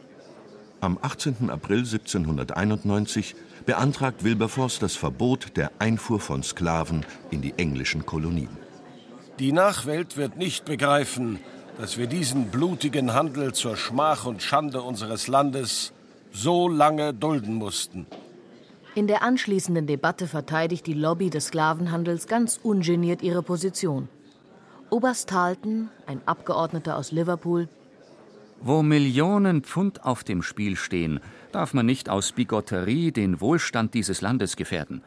Am 0.79 0.99
18. 1.01 1.49
April 1.49 1.79
1791 1.79 3.35
beantragt 3.65 4.23
Wilberforce 4.23 4.77
das 4.77 4.95
Verbot 4.95 5.57
der 5.57 5.71
Einfuhr 5.79 6.19
von 6.19 6.43
Sklaven 6.43 7.03
in 7.31 7.41
die 7.41 7.53
englischen 7.57 8.05
Kolonien. 8.05 8.55
Die 9.39 9.51
Nachwelt 9.51 10.17
wird 10.17 10.37
nicht 10.37 10.65
begreifen, 10.65 11.39
dass 11.79 11.97
wir 11.97 12.05
diesen 12.05 12.49
blutigen 12.49 13.13
Handel 13.13 13.53
zur 13.53 13.75
Schmach 13.75 14.25
und 14.25 14.43
Schande 14.43 14.81
unseres 14.81 15.27
Landes 15.27 15.93
so 16.31 16.69
lange 16.69 17.13
dulden 17.13 17.55
mussten. 17.55 18.05
In 18.93 19.07
der 19.07 19.23
anschließenden 19.23 19.87
Debatte 19.87 20.27
verteidigt 20.27 20.85
die 20.85 20.93
Lobby 20.93 21.29
des 21.29 21.47
Sklavenhandels 21.47 22.27
ganz 22.27 22.59
ungeniert 22.61 23.23
ihre 23.23 23.41
Position. 23.43 24.09
Oberst 24.89 25.29
Tarleton, 25.29 25.89
ein 26.05 26.21
Abgeordneter 26.25 26.97
aus 26.97 27.11
Liverpool. 27.11 27.67
Wo 28.59 28.81
Millionen 28.81 29.63
Pfund 29.63 30.03
auf 30.03 30.23
dem 30.23 30.41
Spiel 30.41 30.75
stehen, 30.75 31.19
darf 31.51 31.73
man 31.73 31.85
nicht 31.85 32.09
aus 32.09 32.31
Bigotterie 32.31 33.11
den 33.11 33.39
Wohlstand 33.39 33.93
dieses 33.93 34.21
Landes 34.21 34.55
gefährden. 34.55 35.03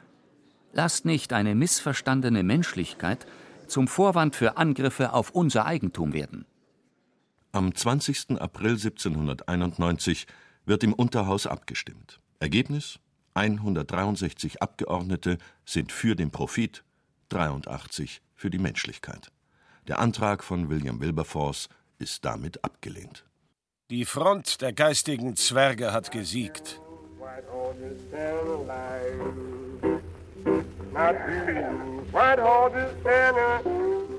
Lasst 0.72 1.04
nicht 1.04 1.32
eine 1.32 1.54
missverstandene 1.54 2.42
Menschlichkeit 2.42 3.26
zum 3.66 3.88
Vorwand 3.88 4.36
für 4.36 4.56
Angriffe 4.56 5.12
auf 5.12 5.30
unser 5.30 5.66
Eigentum 5.66 6.12
werden. 6.12 6.46
Am 7.52 7.74
20. 7.74 8.40
April 8.40 8.72
1791 8.72 10.26
wird 10.64 10.84
im 10.84 10.92
Unterhaus 10.92 11.46
abgestimmt. 11.46 12.20
Ergebnis 12.38 13.00
163 13.34 14.62
Abgeordnete 14.62 15.38
sind 15.64 15.90
für 15.92 16.14
den 16.14 16.30
Profit, 16.30 16.84
83 17.30 18.22
für 18.34 18.50
die 18.50 18.58
Menschlichkeit. 18.58 19.32
Der 19.88 19.98
Antrag 19.98 20.44
von 20.44 20.68
William 20.68 21.00
Wilberforce 21.00 21.68
ist 21.98 22.24
damit 22.24 22.64
abgelehnt. 22.64 23.24
Die 23.90 24.04
Front 24.04 24.60
der 24.60 24.72
geistigen 24.72 25.34
Zwerge 25.34 25.92
hat 25.92 26.12
gesiegt. 26.12 26.80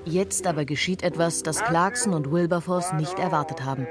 Jetzt 0.04 0.46
aber 0.46 0.66
geschieht 0.66 1.04
etwas, 1.04 1.44
das 1.44 1.64
Clarkson 1.64 2.14
und 2.14 2.34
Wilberforce 2.34 2.92
nicht 2.92 3.18
erwartet 3.18 3.64
haben. 3.64 3.88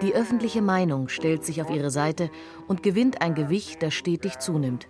Die 0.00 0.14
öffentliche 0.14 0.62
Meinung 0.62 1.10
stellt 1.10 1.44
sich 1.44 1.60
auf 1.60 1.68
ihre 1.68 1.90
Seite 1.90 2.30
und 2.66 2.82
gewinnt 2.82 3.20
ein 3.20 3.34
Gewicht, 3.34 3.82
das 3.82 3.92
stetig 3.92 4.38
zunimmt. 4.38 4.88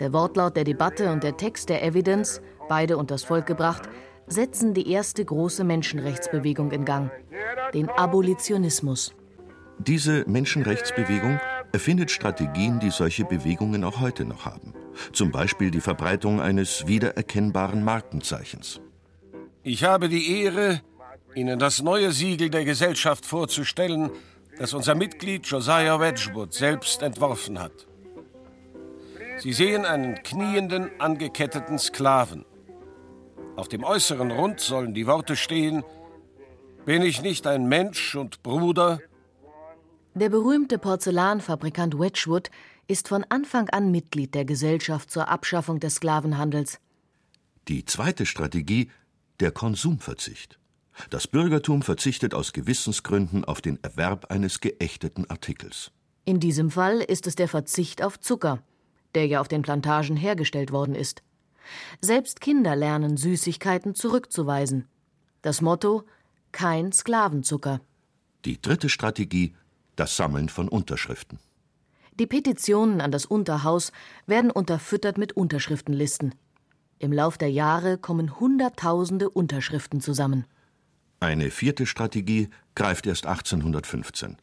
Der 0.00 0.12
Wortlaut 0.12 0.54
der 0.54 0.64
Debatte 0.64 1.10
und 1.10 1.24
der 1.24 1.38
Text 1.38 1.70
der 1.70 1.82
Evidence, 1.82 2.42
beide 2.68 2.98
unters 2.98 3.24
Volk 3.24 3.46
gebracht, 3.46 3.88
setzen 4.26 4.74
die 4.74 4.92
erste 4.92 5.24
große 5.24 5.64
Menschenrechtsbewegung 5.64 6.72
in 6.72 6.84
Gang, 6.84 7.10
den 7.72 7.88
Abolitionismus. 7.88 9.14
Diese 9.86 10.28
Menschenrechtsbewegung 10.28 11.40
erfindet 11.72 12.10
Strategien, 12.10 12.80
die 12.80 12.90
solche 12.90 13.24
Bewegungen 13.24 13.82
auch 13.82 13.98
heute 14.00 14.26
noch 14.26 14.44
haben. 14.44 14.74
Zum 15.14 15.30
Beispiel 15.30 15.70
die 15.70 15.80
Verbreitung 15.80 16.38
eines 16.38 16.86
wiedererkennbaren 16.86 17.82
Markenzeichens. 17.82 18.82
Ich 19.62 19.82
habe 19.82 20.10
die 20.10 20.42
Ehre, 20.42 20.82
Ihnen 21.34 21.58
das 21.58 21.82
neue 21.82 22.12
Siegel 22.12 22.50
der 22.50 22.66
Gesellschaft 22.66 23.24
vorzustellen, 23.24 24.10
das 24.58 24.74
unser 24.74 24.94
Mitglied 24.94 25.46
Josiah 25.46 25.98
Wedgwood 25.98 26.52
selbst 26.52 27.00
entworfen 27.00 27.58
hat. 27.58 27.86
Sie 29.38 29.54
sehen 29.54 29.86
einen 29.86 30.22
knienden, 30.22 30.90
angeketteten 30.98 31.78
Sklaven. 31.78 32.44
Auf 33.56 33.68
dem 33.68 33.84
äußeren 33.84 34.30
Rund 34.30 34.60
sollen 34.60 34.92
die 34.92 35.06
Worte 35.06 35.36
stehen: 35.36 35.84
Bin 36.84 37.00
ich 37.00 37.22
nicht 37.22 37.46
ein 37.46 37.66
Mensch 37.66 38.14
und 38.14 38.42
Bruder? 38.42 39.00
Der 40.20 40.28
berühmte 40.28 40.76
Porzellanfabrikant 40.76 41.98
Wedgwood 41.98 42.50
ist 42.86 43.08
von 43.08 43.24
Anfang 43.30 43.70
an 43.70 43.90
Mitglied 43.90 44.34
der 44.34 44.44
Gesellschaft 44.44 45.10
zur 45.10 45.28
Abschaffung 45.28 45.80
des 45.80 45.94
Sklavenhandels. 45.94 46.78
Die 47.68 47.86
zweite 47.86 48.26
Strategie 48.26 48.90
der 49.40 49.50
Konsumverzicht. 49.50 50.58
Das 51.08 51.26
Bürgertum 51.26 51.80
verzichtet 51.80 52.34
aus 52.34 52.52
Gewissensgründen 52.52 53.46
auf 53.46 53.62
den 53.62 53.82
Erwerb 53.82 54.30
eines 54.30 54.60
geächteten 54.60 55.24
Artikels. 55.30 55.90
In 56.26 56.38
diesem 56.38 56.70
Fall 56.70 57.00
ist 57.00 57.26
es 57.26 57.34
der 57.34 57.48
Verzicht 57.48 58.02
auf 58.02 58.20
Zucker, 58.20 58.62
der 59.14 59.26
ja 59.26 59.40
auf 59.40 59.48
den 59.48 59.62
Plantagen 59.62 60.18
hergestellt 60.18 60.70
worden 60.70 60.94
ist. 60.94 61.22
Selbst 62.02 62.42
Kinder 62.42 62.76
lernen 62.76 63.16
Süßigkeiten 63.16 63.94
zurückzuweisen. 63.94 64.86
Das 65.40 65.62
Motto 65.62 66.04
kein 66.52 66.92
Sklavenzucker. 66.92 67.80
Die 68.44 68.60
dritte 68.60 68.90
Strategie 68.90 69.54
das 69.96 70.16
Sammeln 70.16 70.48
von 70.48 70.68
Unterschriften. 70.68 71.38
Die 72.18 72.26
Petitionen 72.26 73.00
an 73.00 73.10
das 73.10 73.24
Unterhaus 73.24 73.92
werden 74.26 74.50
unterfüttert 74.50 75.16
mit 75.16 75.32
Unterschriftenlisten. 75.32 76.34
Im 76.98 77.12
Lauf 77.12 77.38
der 77.38 77.50
Jahre 77.50 77.96
kommen 77.96 78.38
Hunderttausende 78.38 79.30
Unterschriften 79.30 80.00
zusammen. 80.00 80.44
Eine 81.18 81.50
vierte 81.50 81.86
Strategie 81.86 82.50
greift 82.74 83.06
erst 83.06 83.26
1815. 83.26 84.36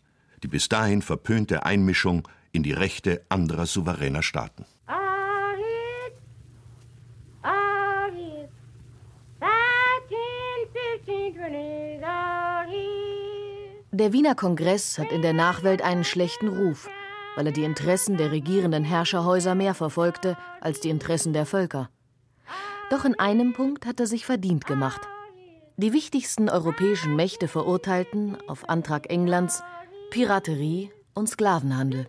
Die 0.44 0.48
bis 0.48 0.70
dahin 0.70 1.02
verpönte 1.02 1.66
Einmischung 1.66 2.28
in 2.52 2.64
die 2.64 2.74
Rechte 2.74 3.26
anderer 3.30 3.66
souveräner 3.66 4.24
Staaten. 4.24 4.66
Der 14.00 14.14
Wiener 14.14 14.36
Kongress 14.36 15.00
hat 15.00 15.12
in 15.12 15.24
der 15.24 15.34
Nachwelt 15.34 15.82
einen 15.82 16.04
schlechten 16.04 16.50
Ruf, 16.50 16.88
weil 17.36 17.48
er 17.48 17.52
die 17.52 17.64
Interessen 17.64 18.16
der 18.16 18.32
regierenden 18.32 18.84
Herrscherhäuser 18.84 19.56
mehr 19.56 19.74
verfolgte 19.74 20.38
als 20.62 20.80
die 20.80 20.90
Interessen 20.90 21.34
der 21.34 21.48
Völker. 21.48 21.90
Doch 22.92 23.06
in 23.06 23.18
einem 23.18 23.54
Punkt 23.54 23.88
hat 23.88 24.00
er 24.00 24.06
sich 24.06 24.24
verdient 24.24 24.68
gemacht. 24.68 25.02
Die 25.78 25.94
wichtigsten 25.94 26.48
europäischen 26.48 27.16
Mächte 27.16 27.48
verurteilten, 27.48 28.38
auf 28.48 28.70
Antrag 28.70 29.10
Englands, 29.10 29.64
Piraterie 30.12 30.92
und 31.16 31.28
Sklavenhandel. 31.28 32.08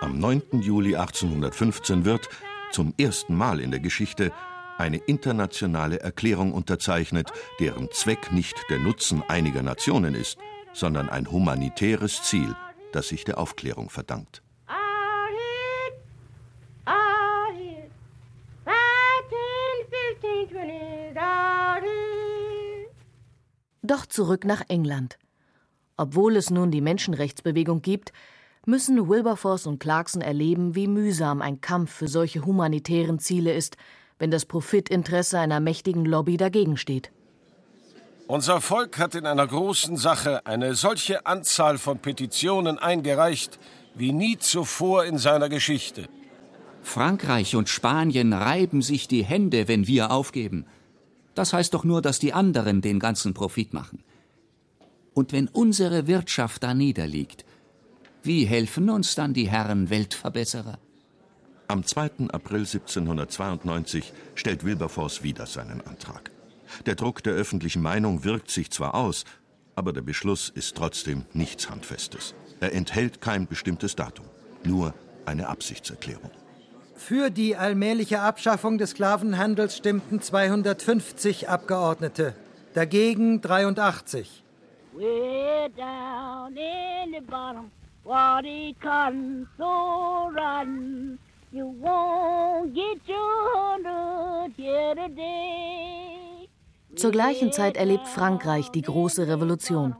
Am 0.00 0.18
9. 0.18 0.62
Juli 0.62 0.96
1815 0.96 2.06
wird, 2.06 2.30
zum 2.70 2.94
ersten 2.98 3.34
Mal 3.34 3.60
in 3.60 3.72
der 3.72 3.80
Geschichte, 3.80 4.32
eine 4.78 4.96
internationale 4.96 6.00
Erklärung 6.00 6.54
unterzeichnet, 6.54 7.30
deren 7.60 7.90
Zweck 7.90 8.32
nicht 8.32 8.56
der 8.70 8.78
Nutzen 8.78 9.22
einiger 9.28 9.62
Nationen 9.62 10.14
ist, 10.14 10.38
sondern 10.76 11.08
ein 11.08 11.30
humanitäres 11.30 12.22
Ziel, 12.22 12.54
das 12.92 13.08
sich 13.08 13.24
der 13.24 13.38
Aufklärung 13.38 13.88
verdankt. 13.88 14.42
Doch 23.82 24.04
zurück 24.04 24.44
nach 24.44 24.62
England. 24.68 25.16
Obwohl 25.96 26.36
es 26.36 26.50
nun 26.50 26.70
die 26.70 26.80
Menschenrechtsbewegung 26.80 27.80
gibt, 27.80 28.12
müssen 28.66 29.08
Wilberforce 29.08 29.66
und 29.66 29.78
Clarkson 29.78 30.20
erleben, 30.20 30.74
wie 30.74 30.88
mühsam 30.88 31.40
ein 31.40 31.60
Kampf 31.60 31.92
für 31.92 32.08
solche 32.08 32.44
humanitären 32.44 33.18
Ziele 33.20 33.54
ist, 33.54 33.76
wenn 34.18 34.30
das 34.30 34.44
Profitinteresse 34.44 35.38
einer 35.38 35.60
mächtigen 35.60 36.04
Lobby 36.04 36.36
dagegen 36.36 36.76
steht. 36.76 37.12
Unser 38.28 38.60
Volk 38.60 38.98
hat 38.98 39.14
in 39.14 39.24
einer 39.24 39.46
großen 39.46 39.96
Sache 39.96 40.44
eine 40.46 40.74
solche 40.74 41.26
Anzahl 41.26 41.78
von 41.78 41.98
Petitionen 41.98 42.78
eingereicht 42.78 43.58
wie 43.94 44.12
nie 44.12 44.36
zuvor 44.36 45.04
in 45.04 45.16
seiner 45.16 45.48
Geschichte. 45.48 46.08
Frankreich 46.82 47.56
und 47.56 47.68
Spanien 47.68 48.32
reiben 48.32 48.82
sich 48.82 49.08
die 49.08 49.24
Hände, 49.24 49.68
wenn 49.68 49.86
wir 49.86 50.10
aufgeben. 50.10 50.66
Das 51.34 51.52
heißt 51.52 51.72
doch 51.72 51.84
nur, 51.84 52.02
dass 52.02 52.18
die 52.18 52.32
anderen 52.32 52.80
den 52.80 52.98
ganzen 52.98 53.32
Profit 53.32 53.72
machen. 53.72 54.02
Und 55.14 55.32
wenn 55.32 55.48
unsere 55.48 56.06
Wirtschaft 56.06 56.62
da 56.62 56.74
niederliegt, 56.74 57.44
Wie 58.26 58.44
helfen 58.44 58.90
uns 58.90 59.14
dann 59.14 59.34
die 59.34 59.48
Herren 59.48 59.88
Weltverbesserer? 59.88 60.80
Am 61.68 61.84
2. 61.84 62.30
April 62.32 62.62
1792 62.62 64.12
stellt 64.34 64.64
Wilberforce 64.64 65.22
wieder 65.22 65.46
seinen 65.46 65.80
Antrag. 65.86 66.32
Der 66.86 66.94
Druck 66.94 67.22
der 67.22 67.34
öffentlichen 67.34 67.82
Meinung 67.82 68.24
wirkt 68.24 68.50
sich 68.50 68.70
zwar 68.70 68.94
aus, 68.94 69.24
aber 69.74 69.92
der 69.92 70.02
Beschluss 70.02 70.48
ist 70.48 70.76
trotzdem 70.76 71.26
nichts 71.32 71.70
Handfestes. 71.70 72.34
Er 72.60 72.72
enthält 72.72 73.20
kein 73.20 73.46
bestimmtes 73.46 73.94
Datum, 73.96 74.26
nur 74.64 74.94
eine 75.26 75.48
Absichtserklärung. 75.48 76.30
Für 76.96 77.30
die 77.30 77.56
allmähliche 77.56 78.20
Abschaffung 78.20 78.78
des 78.78 78.90
Sklavenhandels 78.90 79.76
stimmten 79.76 80.22
250 80.22 81.48
Abgeordnete, 81.48 82.34
dagegen 82.72 83.42
83. 83.42 84.42
Way 84.94 85.68
down 85.76 86.56
in 86.56 87.12
the 87.12 87.20
bottom, 87.20 87.70
what 88.02 88.46
cotton 88.80 89.46
so 89.58 90.30
rotten, 90.34 91.18
you 91.52 91.66
won't 91.82 92.74
get 92.74 92.98
your 93.06 93.52
hundred 93.54 94.52
here 94.56 94.94
today. 94.94 96.15
Zur 96.96 97.10
gleichen 97.10 97.52
Zeit 97.52 97.76
erlebt 97.76 98.08
Frankreich 98.08 98.70
die 98.70 98.80
große 98.80 99.28
Revolution. 99.28 99.96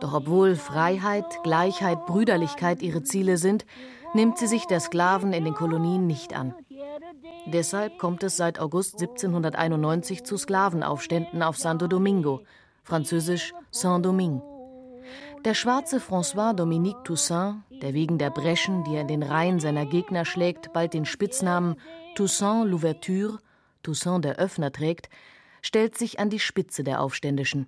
Doch 0.00 0.14
obwohl 0.14 0.54
Freiheit, 0.54 1.42
Gleichheit, 1.42 2.06
Brüderlichkeit 2.06 2.82
ihre 2.82 3.02
Ziele 3.02 3.36
sind, 3.36 3.66
nimmt 4.14 4.38
sie 4.38 4.46
sich 4.46 4.66
der 4.66 4.78
Sklaven 4.78 5.32
in 5.32 5.44
den 5.44 5.54
Kolonien 5.54 6.06
nicht 6.06 6.34
an. 6.34 6.54
Deshalb 7.46 7.98
kommt 7.98 8.22
es 8.22 8.36
seit 8.36 8.60
August 8.60 9.00
1791 9.00 10.22
zu 10.24 10.36
Sklavenaufständen 10.36 11.42
auf 11.42 11.56
Santo 11.56 11.88
Domingo, 11.88 12.42
französisch 12.84 13.52
Saint-Domingue. 13.72 14.42
Der 15.44 15.54
schwarze 15.54 15.98
François 15.98 16.54
Dominique 16.54 17.02
Toussaint, 17.02 17.56
der 17.82 17.92
wegen 17.92 18.18
der 18.18 18.30
Breschen, 18.30 18.84
die 18.84 18.94
er 18.94 19.00
in 19.00 19.08
den 19.08 19.22
Reihen 19.24 19.58
seiner 19.58 19.86
Gegner 19.86 20.24
schlägt, 20.24 20.72
bald 20.72 20.94
den 20.94 21.06
Spitznamen 21.06 21.76
Toussaint 22.14 22.70
l'Ouverture, 22.70 23.38
Toussaint 23.82 24.24
der 24.24 24.36
Öffner 24.36 24.70
trägt, 24.70 25.08
stellt 25.62 25.96
sich 25.96 26.18
an 26.18 26.30
die 26.30 26.38
Spitze 26.38 26.84
der 26.84 27.00
Aufständischen. 27.00 27.66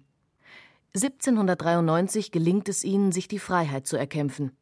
1793 0.95 2.33
gelingt 2.33 2.69
es 2.69 2.85
ihnen, 2.85 3.13
sich 3.13 3.27
die 3.29 3.39
Freiheit 3.39 3.87
zu 3.87 3.97
erkämpfen. 3.97 4.53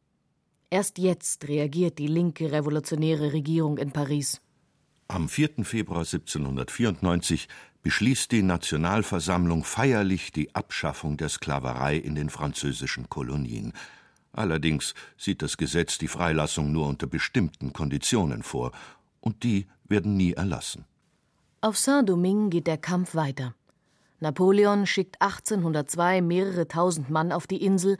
Erst 0.69 0.97
jetzt 0.97 1.47
reagiert 1.49 1.99
die 1.99 2.07
linke 2.07 2.51
revolutionäre 2.51 3.33
Regierung 3.33 3.77
in 3.77 3.91
Paris. 3.91 4.41
Am 5.09 5.27
4. 5.27 5.65
Februar 5.65 5.99
1794 5.99 7.49
beschließt 7.83 8.31
die 8.31 8.43
Nationalversammlung 8.43 9.65
feierlich 9.65 10.31
die 10.31 10.55
Abschaffung 10.55 11.17
der 11.17 11.27
Sklaverei 11.27 11.97
in 11.97 12.15
den 12.15 12.29
französischen 12.29 13.09
Kolonien. 13.09 13.73
Allerdings 14.31 14.93
sieht 15.17 15.41
das 15.41 15.57
Gesetz 15.57 15.97
die 15.97 16.07
Freilassung 16.07 16.71
nur 16.71 16.87
unter 16.87 17.07
bestimmten 17.07 17.73
Konditionen 17.73 18.43
vor, 18.43 18.71
und 19.19 19.43
die 19.43 19.67
werden 19.83 20.15
nie 20.15 20.31
erlassen. 20.31 20.85
Auf 21.63 21.77
Saint-Domingue 21.77 22.49
geht 22.49 22.65
der 22.65 22.79
Kampf 22.79 23.13
weiter. 23.13 23.53
Napoleon 24.19 24.87
schickt 24.87 25.21
1802 25.21 26.23
mehrere 26.23 26.67
tausend 26.67 27.11
Mann 27.11 27.31
auf 27.31 27.45
die 27.45 27.63
Insel 27.63 27.97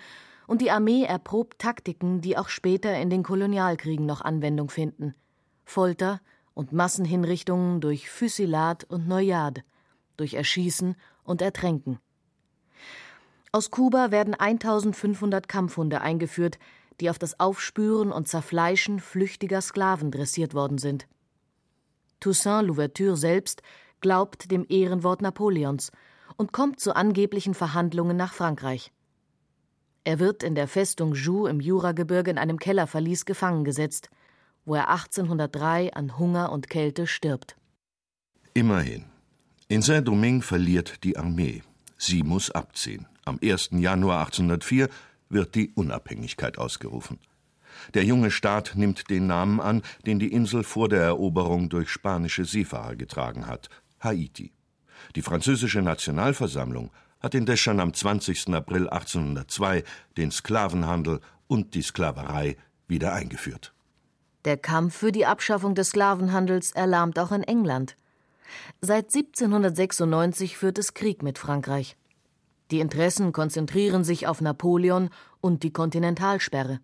und 0.48 0.62
die 0.62 0.72
Armee 0.72 1.04
erprobt 1.04 1.60
Taktiken, 1.60 2.22
die 2.22 2.40
auch 2.40 2.50
später 2.50 3.00
in 3.00 3.12
den 3.12 3.22
Kolonialkriegen 3.22 4.08
noch 4.08 4.22
Anwendung 4.22 4.72
finden. 4.72 5.14
Folter 5.64 6.22
und 6.56 6.74
Massenhinrichtungen 6.74 7.82
durch 7.82 8.10
Fusillade 8.10 8.88
und 8.88 9.08
Noyade, 9.08 9.62
durch 10.18 10.34
Erschießen 10.34 10.96
und 11.24 11.44
Ertränken. 11.44 12.00
Aus 13.52 13.70
Kuba 13.70 14.10
werden 14.10 14.34
1500 14.34 15.48
Kampfhunde 15.48 16.02
eingeführt, 16.02 16.58
die 17.00 17.12
auf 17.12 17.20
das 17.20 17.40
Aufspüren 17.40 18.12
und 18.12 18.28
Zerfleischen 18.28 19.00
flüchtiger 19.00 19.62
Sklaven 19.62 20.10
dressiert 20.10 20.56
worden 20.56 20.80
sind. 20.80 21.08
Toussaint 22.22 22.66
Louverture 22.68 23.18
selbst 23.18 23.62
glaubt 24.00 24.50
dem 24.50 24.66
Ehrenwort 24.70 25.22
Napoleons 25.22 25.92
und 26.38 26.54
kommt 26.54 26.80
zu 26.80 26.96
angeblichen 26.96 27.54
Verhandlungen 27.54 28.16
nach 28.16 28.34
Frankreich. 28.34 28.94
Er 30.04 30.20
wird 30.20 30.42
in 30.42 30.56
der 30.56 30.68
Festung 30.68 31.14
Joux 31.14 31.48
im 31.48 31.60
Juragebirge 31.60 32.32
in 32.32 32.38
einem 32.38 32.58
Kellerverlies 32.58 33.26
gefangen 33.26 33.64
gesetzt, 33.64 34.10
wo 34.66 34.76
er 34.76 34.90
1803 34.90 35.94
an 35.94 36.18
Hunger 36.18 36.52
und 36.52 36.70
Kälte 36.70 37.06
stirbt. 37.06 37.56
Immerhin. 38.54 39.06
In 39.68 39.82
Saint-Domingue 39.82 40.42
verliert 40.42 41.04
die 41.04 41.18
Armee. 41.18 41.62
Sie 41.98 42.24
muss 42.24 42.50
abziehen. 42.52 43.08
Am 43.26 43.40
1. 43.42 43.70
Januar 43.74 44.20
1804 44.26 44.90
wird 45.30 45.56
die 45.56 45.72
Unabhängigkeit 45.76 46.58
ausgerufen. 46.58 47.20
Der 47.94 48.04
junge 48.04 48.32
Staat 48.32 48.74
nimmt 48.76 49.10
den 49.10 49.28
Namen 49.28 49.60
an, 49.60 49.82
den 50.06 50.20
die 50.20 50.32
Insel 50.32 50.64
vor 50.64 50.90
der 50.90 51.02
Eroberung 51.04 51.70
durch 51.70 51.90
spanische 51.90 52.46
Seefahrer 52.46 52.96
getragen 52.96 53.48
hat: 53.48 53.70
Haiti. 54.00 54.54
Die 55.16 55.22
französische 55.22 55.82
Nationalversammlung 55.82 56.92
hat 57.20 57.36
indes 57.36 57.60
schon 57.60 57.80
am 57.80 57.94
20. 57.94 58.54
April 58.54 58.90
1802 58.90 59.84
den 60.18 60.32
Sklavenhandel 60.32 61.22
und 61.48 61.74
die 61.76 61.82
Sklaverei 61.82 62.58
wieder 62.88 63.14
eingeführt. 63.14 63.74
Der 64.46 64.58
Kampf 64.58 64.96
für 64.96 65.12
die 65.12 65.26
Abschaffung 65.26 65.76
des 65.76 65.90
Sklavenhandels 65.90 66.72
erlahmt 66.72 67.20
auch 67.20 67.32
in 67.32 67.44
England. 67.44 67.96
Seit 68.82 69.14
1796 69.14 70.58
führt 70.58 70.80
es 70.80 70.94
Krieg 70.94 71.22
mit 71.22 71.38
Frankreich. 71.38 71.96
Die 72.72 72.80
Interessen 72.80 73.34
konzentrieren 73.34 74.04
sich 74.04 74.28
auf 74.28 74.42
Napoleon 74.42 75.10
und 75.42 75.64
die 75.64 75.72
Kontinentalsperre. 75.72 76.80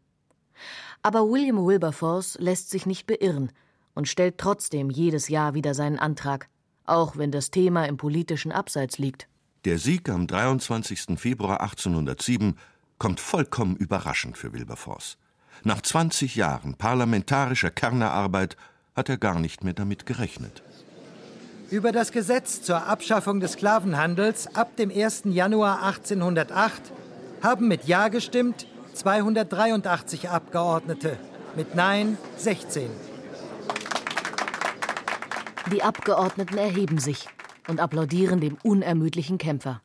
Aber 1.02 1.30
William 1.30 1.66
Wilberforce 1.66 2.38
lässt 2.40 2.70
sich 2.70 2.86
nicht 2.86 3.08
beirren 3.08 3.52
und 3.94 4.08
stellt 4.08 4.38
trotzdem 4.38 4.90
jedes 4.90 5.30
Jahr 5.30 5.54
wieder 5.54 5.74
seinen 5.74 6.00
Antrag, 6.00 6.50
auch 6.86 7.18
wenn 7.18 7.32
das 7.32 7.52
Thema 7.52 7.86
im 7.86 7.98
politischen 7.98 8.52
Abseits 8.52 8.98
liegt. 8.98 9.28
Der 9.66 9.80
Sieg 9.80 10.10
am 10.10 10.28
23. 10.28 11.18
Februar 11.20 11.62
1807 11.62 12.58
kommt 13.00 13.20
vollkommen 13.20 13.76
überraschend 13.76 14.38
für 14.38 14.54
Wilberforce. 14.54 15.18
Nach 15.64 15.82
20 15.82 16.36
Jahren 16.36 16.76
parlamentarischer 16.76 17.72
Kernerarbeit 17.72 18.56
hat 18.96 19.10
er 19.10 19.18
gar 19.18 19.40
nicht 19.40 19.64
mehr 19.64 19.74
damit 19.74 20.06
gerechnet. 20.06 20.64
Über 21.70 21.92
das 21.92 22.12
Gesetz 22.12 22.62
zur 22.62 22.86
Abschaffung 22.88 23.40
des 23.40 23.54
Sklavenhandels 23.54 24.56
ab 24.56 24.78
dem 24.78 24.90
1. 24.90 25.24
Januar 25.26 25.84
1808 25.84 26.94
haben 27.42 27.68
mit 27.68 27.86
Ja 27.86 28.08
gestimmt 28.08 28.68
283 28.98 30.28
Abgeordnete, 30.28 31.20
mit 31.56 31.76
Nein 31.76 32.18
16. 32.38 32.90
Die 35.72 35.84
Abgeordneten 35.84 36.58
erheben 36.58 36.98
sich 36.98 37.28
und 37.68 37.80
applaudieren 37.80 38.40
dem 38.42 38.58
unermüdlichen 38.64 39.38
Kämpfer. 39.38 39.84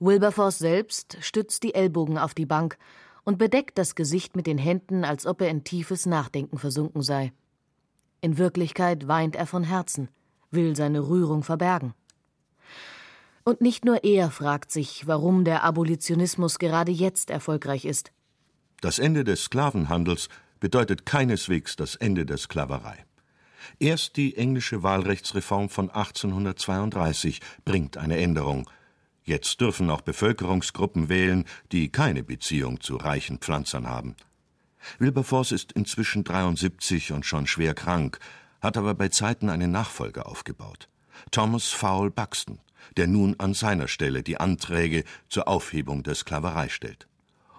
Wilberforce 0.00 0.58
selbst 0.58 1.18
stützt 1.20 1.62
die 1.62 1.74
Ellbogen 1.74 2.16
auf 2.16 2.32
die 2.32 2.46
Bank 2.46 2.78
und 3.24 3.36
bedeckt 3.36 3.76
das 3.76 3.94
Gesicht 3.96 4.34
mit 4.34 4.46
den 4.46 4.56
Händen, 4.56 5.04
als 5.04 5.26
ob 5.26 5.42
er 5.42 5.50
in 5.50 5.62
tiefes 5.62 6.06
Nachdenken 6.06 6.56
versunken 6.56 7.02
sei. 7.02 7.34
In 8.22 8.38
Wirklichkeit 8.38 9.08
weint 9.08 9.36
er 9.36 9.46
von 9.46 9.62
Herzen, 9.62 10.08
will 10.50 10.74
seine 10.74 11.06
Rührung 11.06 11.42
verbergen. 11.42 11.92
Und 13.44 13.60
nicht 13.60 13.84
nur 13.84 14.04
er 14.04 14.30
fragt 14.30 14.72
sich, 14.72 15.06
warum 15.06 15.44
der 15.44 15.64
Abolitionismus 15.64 16.58
gerade 16.58 16.92
jetzt 16.92 17.28
erfolgreich 17.28 17.84
ist. 17.84 18.10
Das 18.82 18.98
Ende 18.98 19.22
des 19.22 19.44
Sklavenhandels 19.44 20.28
bedeutet 20.58 21.06
keineswegs 21.06 21.76
das 21.76 21.94
Ende 21.94 22.26
der 22.26 22.36
Sklaverei. 22.36 23.06
Erst 23.78 24.16
die 24.16 24.36
englische 24.36 24.82
Wahlrechtsreform 24.82 25.68
von 25.68 25.88
1832 25.88 27.40
bringt 27.64 27.96
eine 27.96 28.18
Änderung. 28.18 28.68
Jetzt 29.22 29.60
dürfen 29.60 29.88
auch 29.88 30.00
Bevölkerungsgruppen 30.00 31.08
wählen, 31.08 31.44
die 31.70 31.90
keine 31.90 32.24
Beziehung 32.24 32.80
zu 32.80 32.96
reichen 32.96 33.38
Pflanzern 33.38 33.86
haben. 33.86 34.16
Wilberforce 34.98 35.52
ist 35.52 35.70
inzwischen 35.70 36.24
73 36.24 37.12
und 37.12 37.24
schon 37.24 37.46
schwer 37.46 37.74
krank, 37.74 38.18
hat 38.60 38.76
aber 38.76 38.94
bei 38.94 39.10
Zeiten 39.10 39.48
einen 39.48 39.70
Nachfolger 39.70 40.26
aufgebaut. 40.26 40.88
Thomas 41.30 41.68
Fowle 41.68 42.10
Buxton, 42.10 42.58
der 42.96 43.06
nun 43.06 43.36
an 43.38 43.54
seiner 43.54 43.86
Stelle 43.86 44.24
die 44.24 44.38
Anträge 44.38 45.04
zur 45.28 45.46
Aufhebung 45.46 46.02
der 46.02 46.16
Sklaverei 46.16 46.68
stellt. 46.68 47.06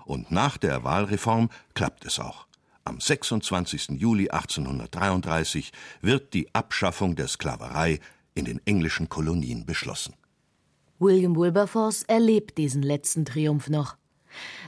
Und 0.05 0.31
nach 0.31 0.57
der 0.57 0.83
Wahlreform 0.83 1.49
klappt 1.73 2.05
es 2.05 2.19
auch. 2.19 2.47
Am 2.85 2.99
26. 2.99 3.91
Juli 3.91 4.29
1833 4.29 5.71
wird 6.01 6.33
die 6.33 6.53
Abschaffung 6.53 7.15
der 7.15 7.27
Sklaverei 7.27 7.99
in 8.35 8.45
den 8.45 8.59
englischen 8.65 9.07
Kolonien 9.07 9.65
beschlossen. 9.65 10.15
William 10.99 11.35
Wilberforce 11.35 12.03
erlebt 12.03 12.57
diesen 12.57 12.81
letzten 12.81 13.25
Triumph 13.25 13.69
noch. 13.69 13.95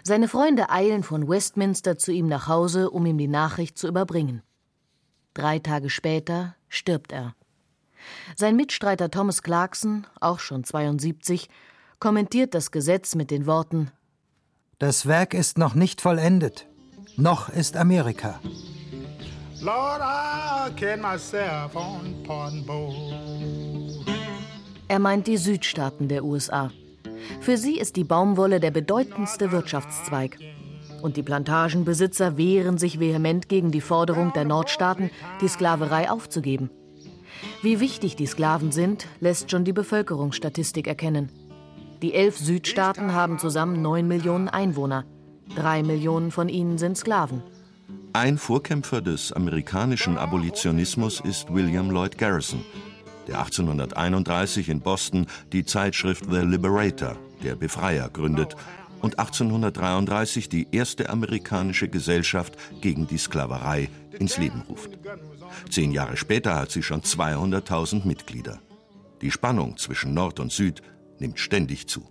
Seine 0.03 0.27
Freunde 0.27 0.69
eilen 0.69 1.03
von 1.03 1.27
Westminster 1.27 1.97
zu 1.97 2.11
ihm 2.11 2.27
nach 2.27 2.47
Hause, 2.47 2.89
um 2.89 3.05
ihm 3.05 3.17
die 3.17 3.27
Nachricht 3.27 3.77
zu 3.77 3.87
überbringen. 3.87 4.43
Drei 5.33 5.59
Tage 5.59 5.89
später 5.89 6.55
stirbt 6.69 7.11
er. 7.11 7.35
Sein 8.35 8.55
Mitstreiter 8.55 9.09
Thomas 9.09 9.41
Clarkson, 9.41 10.05
auch 10.21 10.39
schon 10.39 10.63
72, 10.63 11.49
kommentiert 11.99 12.53
das 12.53 12.71
Gesetz 12.71 13.15
mit 13.15 13.31
den 13.31 13.45
Worten 13.45 13.91
Das 14.77 15.05
Werk 15.05 15.33
ist 15.33 15.57
noch 15.57 15.73
nicht 15.73 16.01
vollendet. 16.01 16.67
Noch 17.15 17.47
ist 17.47 17.77
Amerika. 17.77 18.41
Lord, 19.61 20.01
I 20.01 20.69
can 20.75 20.99
myself 20.99 21.73
on 21.75 22.21
pardon 22.27 22.65
board. 22.65 24.05
Er 24.89 24.99
meint 24.99 25.27
die 25.27 25.37
Südstaaten 25.37 26.09
der 26.09 26.25
USA. 26.25 26.71
Für 27.39 27.57
sie 27.57 27.79
ist 27.79 27.95
die 27.95 28.03
Baumwolle 28.03 28.59
der 28.59 28.71
bedeutendste 28.71 29.53
Wirtschaftszweig. 29.53 30.37
Und 31.01 31.15
die 31.15 31.23
Plantagenbesitzer 31.23 32.35
wehren 32.35 32.77
sich 32.77 32.99
vehement 32.99 33.47
gegen 33.47 33.71
die 33.71 33.79
Forderung 33.79 34.33
der 34.33 34.43
Nordstaaten, 34.43 35.09
die 35.39 35.47
Sklaverei 35.47 36.11
aufzugeben. 36.11 36.69
Wie 37.61 37.79
wichtig 37.79 38.17
die 38.17 38.27
Sklaven 38.27 38.73
sind, 38.73 39.07
lässt 39.21 39.51
schon 39.51 39.63
die 39.63 39.73
Bevölkerungsstatistik 39.73 40.85
erkennen. 40.85 41.44
Die 42.01 42.13
elf 42.13 42.37
Südstaaten 42.37 43.13
haben 43.13 43.39
zusammen 43.39 43.81
neun 43.81 44.07
Millionen 44.07 44.49
Einwohner. 44.49 45.05
Drei 45.55 45.83
Millionen 45.83 46.31
von 46.31 46.49
ihnen 46.49 46.77
sind 46.77 46.97
Sklaven. 46.97 47.41
Ein 48.13 48.37
Vorkämpfer 48.37 49.01
des 49.01 49.33
amerikanischen 49.33 50.17
Abolitionismus 50.17 51.19
ist 51.19 51.53
William 51.53 51.91
Lloyd 51.91 52.17
Garrison, 52.17 52.63
der 53.27 53.39
1831 53.39 54.69
in 54.69 54.79
Boston 54.79 55.27
die 55.51 55.65
Zeitschrift 55.65 56.25
The 56.29 56.39
Liberator, 56.39 57.17
der 57.43 57.55
Befreier, 57.55 58.09
gründet 58.09 58.55
und 59.01 59.19
1833 59.19 60.49
die 60.49 60.67
erste 60.71 61.09
amerikanische 61.09 61.89
Gesellschaft 61.89 62.55
gegen 62.81 63.05
die 63.07 63.17
Sklaverei 63.17 63.89
ins 64.17 64.37
Leben 64.37 64.63
ruft. 64.69 64.91
Zehn 65.69 65.91
Jahre 65.91 66.17
später 66.17 66.55
hat 66.55 66.71
sie 66.71 66.83
schon 66.83 67.01
200.000 67.01 68.07
Mitglieder. 68.07 68.59
Die 69.21 69.31
Spannung 69.31 69.77
zwischen 69.77 70.13
Nord 70.13 70.39
und 70.39 70.51
Süd 70.51 70.81
nimmt 71.19 71.39
ständig 71.39 71.87
zu. 71.87 72.01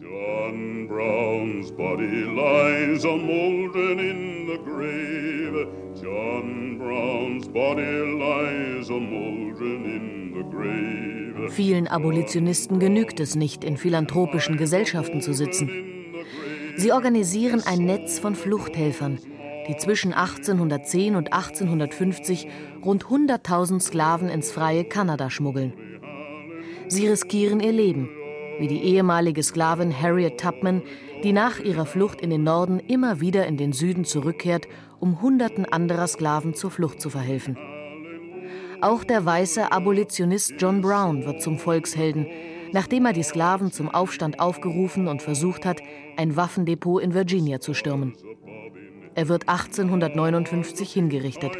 John 0.00 0.88
Brown's 0.88 1.72
body 1.72 2.24
lies 2.24 3.04
a 3.04 3.16
moldering 3.16 3.98
in 3.98 4.46
the 4.46 4.58
grave. 4.64 5.68
John 6.00 6.78
Brown's 6.78 7.48
body 7.48 8.18
lies 8.18 8.90
a 8.90 8.98
moldering 8.98 9.84
in 9.84 10.34
the 10.34 10.42
grave. 10.50 11.50
Vielen 11.50 11.88
Abolitionisten 11.88 12.78
genügt 12.78 13.20
es 13.20 13.34
nicht, 13.34 13.64
in 13.64 13.76
philanthropischen 13.76 14.56
Gesellschaften 14.56 15.20
zu 15.20 15.32
sitzen. 15.32 15.70
Sie 16.76 16.92
organisieren 16.92 17.62
ein 17.64 17.84
Netz 17.84 18.18
von 18.18 18.34
Fluchthelfern, 18.34 19.18
die 19.68 19.76
zwischen 19.76 20.12
1810 20.12 21.14
und 21.14 21.32
1850 21.32 22.48
rund 22.84 23.04
100.000 23.06 23.80
Sklaven 23.80 24.28
ins 24.28 24.50
freie 24.50 24.84
Kanada 24.84 25.30
schmuggeln. 25.30 25.74
Sie 26.88 27.06
riskieren 27.06 27.60
ihr 27.60 27.72
Leben, 27.72 28.08
wie 28.58 28.68
die 28.68 28.82
ehemalige 28.82 29.42
Sklavin 29.42 29.92
Harriet 29.98 30.38
Tubman, 30.40 30.82
die 31.22 31.32
nach 31.32 31.58
ihrer 31.60 31.86
Flucht 31.86 32.20
in 32.20 32.30
den 32.30 32.44
Norden 32.44 32.78
immer 32.80 33.20
wieder 33.20 33.46
in 33.46 33.56
den 33.56 33.72
Süden 33.72 34.04
zurückkehrt, 34.04 34.68
um 35.00 35.20
Hunderten 35.20 35.64
anderer 35.64 36.06
Sklaven 36.06 36.54
zur 36.54 36.70
Flucht 36.70 37.00
zu 37.00 37.10
verhelfen. 37.10 37.56
Auch 38.80 39.04
der 39.04 39.24
weiße 39.24 39.72
Abolitionist 39.72 40.54
John 40.58 40.80
Brown 40.80 41.24
wird 41.24 41.40
zum 41.40 41.58
Volkshelden, 41.58 42.26
nachdem 42.72 43.06
er 43.06 43.12
die 43.12 43.22
Sklaven 43.22 43.72
zum 43.72 43.88
Aufstand 43.88 44.40
aufgerufen 44.40 45.08
und 45.08 45.22
versucht 45.22 45.64
hat, 45.64 45.80
ein 46.16 46.36
Waffendepot 46.36 47.02
in 47.02 47.14
Virginia 47.14 47.60
zu 47.60 47.72
stürmen. 47.72 48.14
Er 49.14 49.28
wird 49.28 49.48
1859 49.48 50.92
hingerichtet. 50.92 51.52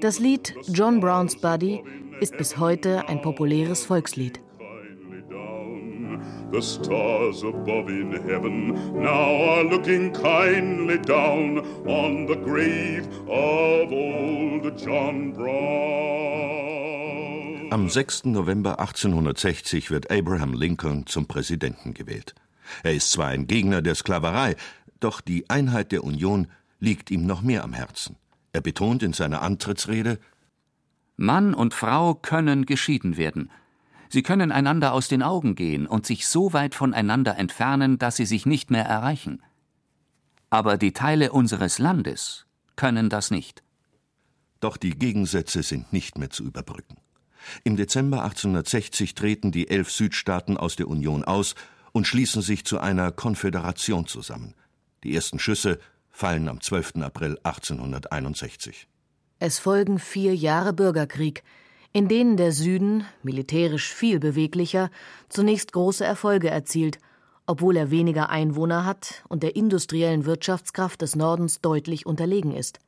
Das 0.00 0.18
Lied 0.18 0.54
John 0.68 1.00
Browns 1.00 1.40
Buddy 1.40 1.82
ist 2.20 2.36
bis 2.36 2.58
heute 2.58 3.08
ein 3.08 3.22
populäres 3.22 3.84
Volkslied. 3.86 4.43
The 6.54 6.62
stars 6.62 7.42
above 7.42 7.88
in 7.88 8.12
heaven 8.12 8.68
now 9.02 9.56
are 9.56 9.64
looking 9.64 10.12
kindly 10.12 10.98
down 10.98 11.58
on 11.84 12.26
the 12.26 12.36
grave 12.36 13.08
of 13.26 13.90
old 13.92 14.78
John 14.78 15.32
Brown. 15.32 15.52
Am 17.72 17.90
6. 17.90 18.26
November 18.26 18.78
1860 18.78 19.90
wird 19.90 20.12
Abraham 20.12 20.52
Lincoln 20.52 21.08
zum 21.08 21.26
Präsidenten 21.26 21.92
gewählt. 21.92 22.36
Er 22.84 22.94
ist 22.94 23.10
zwar 23.10 23.30
ein 23.30 23.48
Gegner 23.48 23.82
der 23.82 23.96
Sklaverei, 23.96 24.54
doch 25.00 25.20
die 25.20 25.50
Einheit 25.50 25.90
der 25.90 26.04
Union 26.04 26.46
liegt 26.78 27.10
ihm 27.10 27.26
noch 27.26 27.42
mehr 27.42 27.64
am 27.64 27.72
Herzen. 27.72 28.14
Er 28.52 28.60
betont 28.60 29.02
in 29.02 29.12
seiner 29.12 29.42
Antrittsrede 29.42 30.20
Mann 31.16 31.52
und 31.52 31.74
Frau 31.74 32.14
können 32.14 32.64
geschieden 32.64 33.16
werden. 33.16 33.50
Sie 34.08 34.22
können 34.22 34.52
einander 34.52 34.92
aus 34.92 35.08
den 35.08 35.22
Augen 35.22 35.54
gehen 35.54 35.86
und 35.86 36.06
sich 36.06 36.26
so 36.26 36.52
weit 36.52 36.74
voneinander 36.74 37.36
entfernen, 37.36 37.98
dass 37.98 38.16
sie 38.16 38.26
sich 38.26 38.46
nicht 38.46 38.70
mehr 38.70 38.84
erreichen. 38.84 39.42
Aber 40.50 40.76
die 40.76 40.92
Teile 40.92 41.32
unseres 41.32 41.78
Landes 41.78 42.46
können 42.76 43.08
das 43.08 43.30
nicht. 43.30 43.62
Doch 44.60 44.76
die 44.76 44.96
Gegensätze 44.96 45.62
sind 45.62 45.92
nicht 45.92 46.16
mehr 46.18 46.30
zu 46.30 46.44
überbrücken. 46.44 46.96
Im 47.64 47.76
Dezember 47.76 48.22
1860 48.24 49.14
treten 49.14 49.52
die 49.52 49.68
elf 49.68 49.90
Südstaaten 49.90 50.56
aus 50.56 50.76
der 50.76 50.88
Union 50.88 51.24
aus 51.24 51.54
und 51.92 52.06
schließen 52.06 52.42
sich 52.42 52.64
zu 52.64 52.78
einer 52.78 53.12
Konföderation 53.12 54.06
zusammen. 54.06 54.54
Die 55.02 55.14
ersten 55.14 55.38
Schüsse 55.38 55.78
fallen 56.10 56.48
am 56.48 56.60
12. 56.60 56.96
April 57.02 57.38
1861. 57.42 58.88
Es 59.38 59.58
folgen 59.58 59.98
vier 59.98 60.34
Jahre 60.34 60.72
Bürgerkrieg, 60.72 61.42
in 61.94 62.08
denen 62.08 62.36
der 62.36 62.50
Süden, 62.50 63.04
militärisch 63.22 63.94
viel 63.94 64.18
beweglicher, 64.18 64.90
zunächst 65.28 65.72
große 65.72 66.04
Erfolge 66.04 66.50
erzielt, 66.50 66.98
obwohl 67.46 67.76
er 67.76 67.92
weniger 67.92 68.30
Einwohner 68.30 68.84
hat 68.84 69.22
und 69.28 69.44
der 69.44 69.54
industriellen 69.54 70.26
Wirtschaftskraft 70.26 71.00
des 71.02 71.14
Nordens 71.14 71.60
deutlich 71.60 72.04
unterlegen 72.04 72.52
ist. 72.52 72.80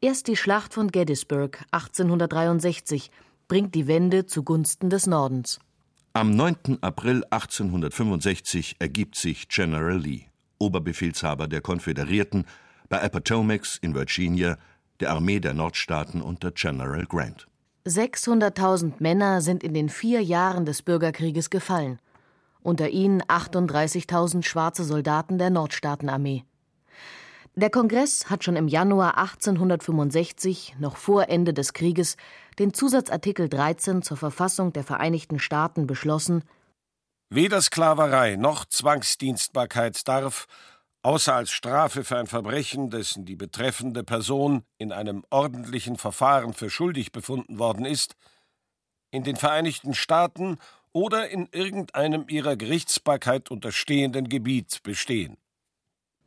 Erst 0.00 0.26
die 0.26 0.36
Schlacht 0.36 0.74
von 0.74 0.88
Gettysburg 0.88 1.64
1863 1.70 3.12
bringt 3.46 3.76
die 3.76 3.86
Wende 3.86 4.26
zugunsten 4.26 4.90
des 4.90 5.06
Nordens. 5.06 5.60
Am 6.12 6.34
9. 6.34 6.78
April 6.80 7.22
1865 7.30 8.76
ergibt 8.80 9.14
sich 9.14 9.48
General 9.48 9.96
Lee, 9.96 10.22
Oberbefehlshaber 10.58 11.46
der 11.46 11.60
Konföderierten, 11.60 12.44
bei 12.88 13.00
Appomattox 13.00 13.78
in 13.80 13.94
Virginia, 13.94 14.58
der 14.98 15.12
Armee 15.12 15.38
der 15.38 15.54
Nordstaaten 15.54 16.22
unter 16.22 16.50
General 16.50 17.06
Grant. 17.06 17.46
600.000 17.86 18.94
Männer 18.98 19.40
sind 19.40 19.62
in 19.62 19.72
den 19.72 19.88
vier 19.88 20.22
Jahren 20.22 20.66
des 20.66 20.82
Bürgerkrieges 20.82 21.48
gefallen, 21.48 21.98
unter 22.62 22.90
ihnen 22.90 23.22
38.000 23.22 24.42
schwarze 24.42 24.84
Soldaten 24.84 25.38
der 25.38 25.50
Nordstaatenarmee. 25.50 26.44
Der 27.56 27.70
Kongress 27.70 28.30
hat 28.30 28.44
schon 28.44 28.56
im 28.56 28.68
Januar 28.68 29.16
1865, 29.18 30.76
noch 30.78 30.96
vor 30.96 31.28
Ende 31.28 31.52
des 31.52 31.72
Krieges, 31.72 32.16
den 32.58 32.72
Zusatzartikel 32.74 33.48
13 33.48 34.02
zur 34.02 34.16
Verfassung 34.16 34.72
der 34.72 34.84
Vereinigten 34.84 35.38
Staaten 35.38 35.86
beschlossen. 35.86 36.44
Weder 37.30 37.60
Sklaverei 37.60 38.36
noch 38.36 38.66
Zwangsdienstbarkeit 38.66 40.06
darf, 40.06 40.46
außer 41.02 41.34
als 41.34 41.50
Strafe 41.50 42.04
für 42.04 42.18
ein 42.18 42.26
Verbrechen, 42.26 42.90
dessen 42.90 43.24
die 43.24 43.36
betreffende 43.36 44.04
Person 44.04 44.64
in 44.78 44.92
einem 44.92 45.24
ordentlichen 45.30 45.96
Verfahren 45.96 46.52
für 46.52 46.70
schuldig 46.70 47.12
befunden 47.12 47.58
worden 47.58 47.84
ist, 47.86 48.16
in 49.10 49.24
den 49.24 49.36
Vereinigten 49.36 49.94
Staaten 49.94 50.58
oder 50.92 51.30
in 51.30 51.48
irgendeinem 51.52 52.26
ihrer 52.28 52.56
Gerichtsbarkeit 52.56 53.50
unterstehenden 53.50 54.28
Gebiet 54.28 54.82
bestehen. 54.82 55.36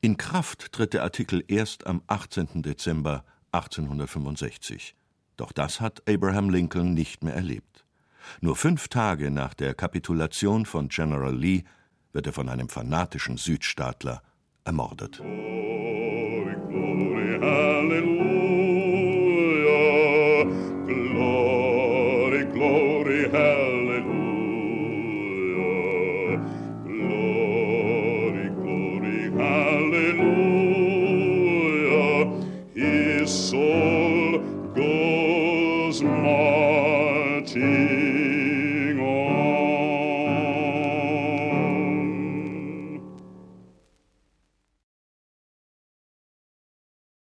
In 0.01 0.17
Kraft 0.17 0.73
tritt 0.73 0.93
der 0.93 1.03
Artikel 1.03 1.43
erst 1.47 1.87
am 1.87 2.01
18. 2.07 2.61
Dezember 2.61 3.23
1865. 3.51 4.95
Doch 5.37 5.51
das 5.51 5.79
hat 5.79 6.03
Abraham 6.09 6.49
Lincoln 6.49 6.93
nicht 6.93 7.23
mehr 7.23 7.33
erlebt. 7.33 7.85
Nur 8.41 8.55
fünf 8.55 8.87
Tage 8.87 9.31
nach 9.31 9.53
der 9.53 9.73
Kapitulation 9.73 10.65
von 10.65 10.89
General 10.89 11.35
Lee 11.35 11.63
wird 12.11 12.27
er 12.27 12.33
von 12.33 12.49
einem 12.49 12.69
fanatischen 12.69 13.37
Südstaatler 13.37 14.21
ermordet. 14.65 15.21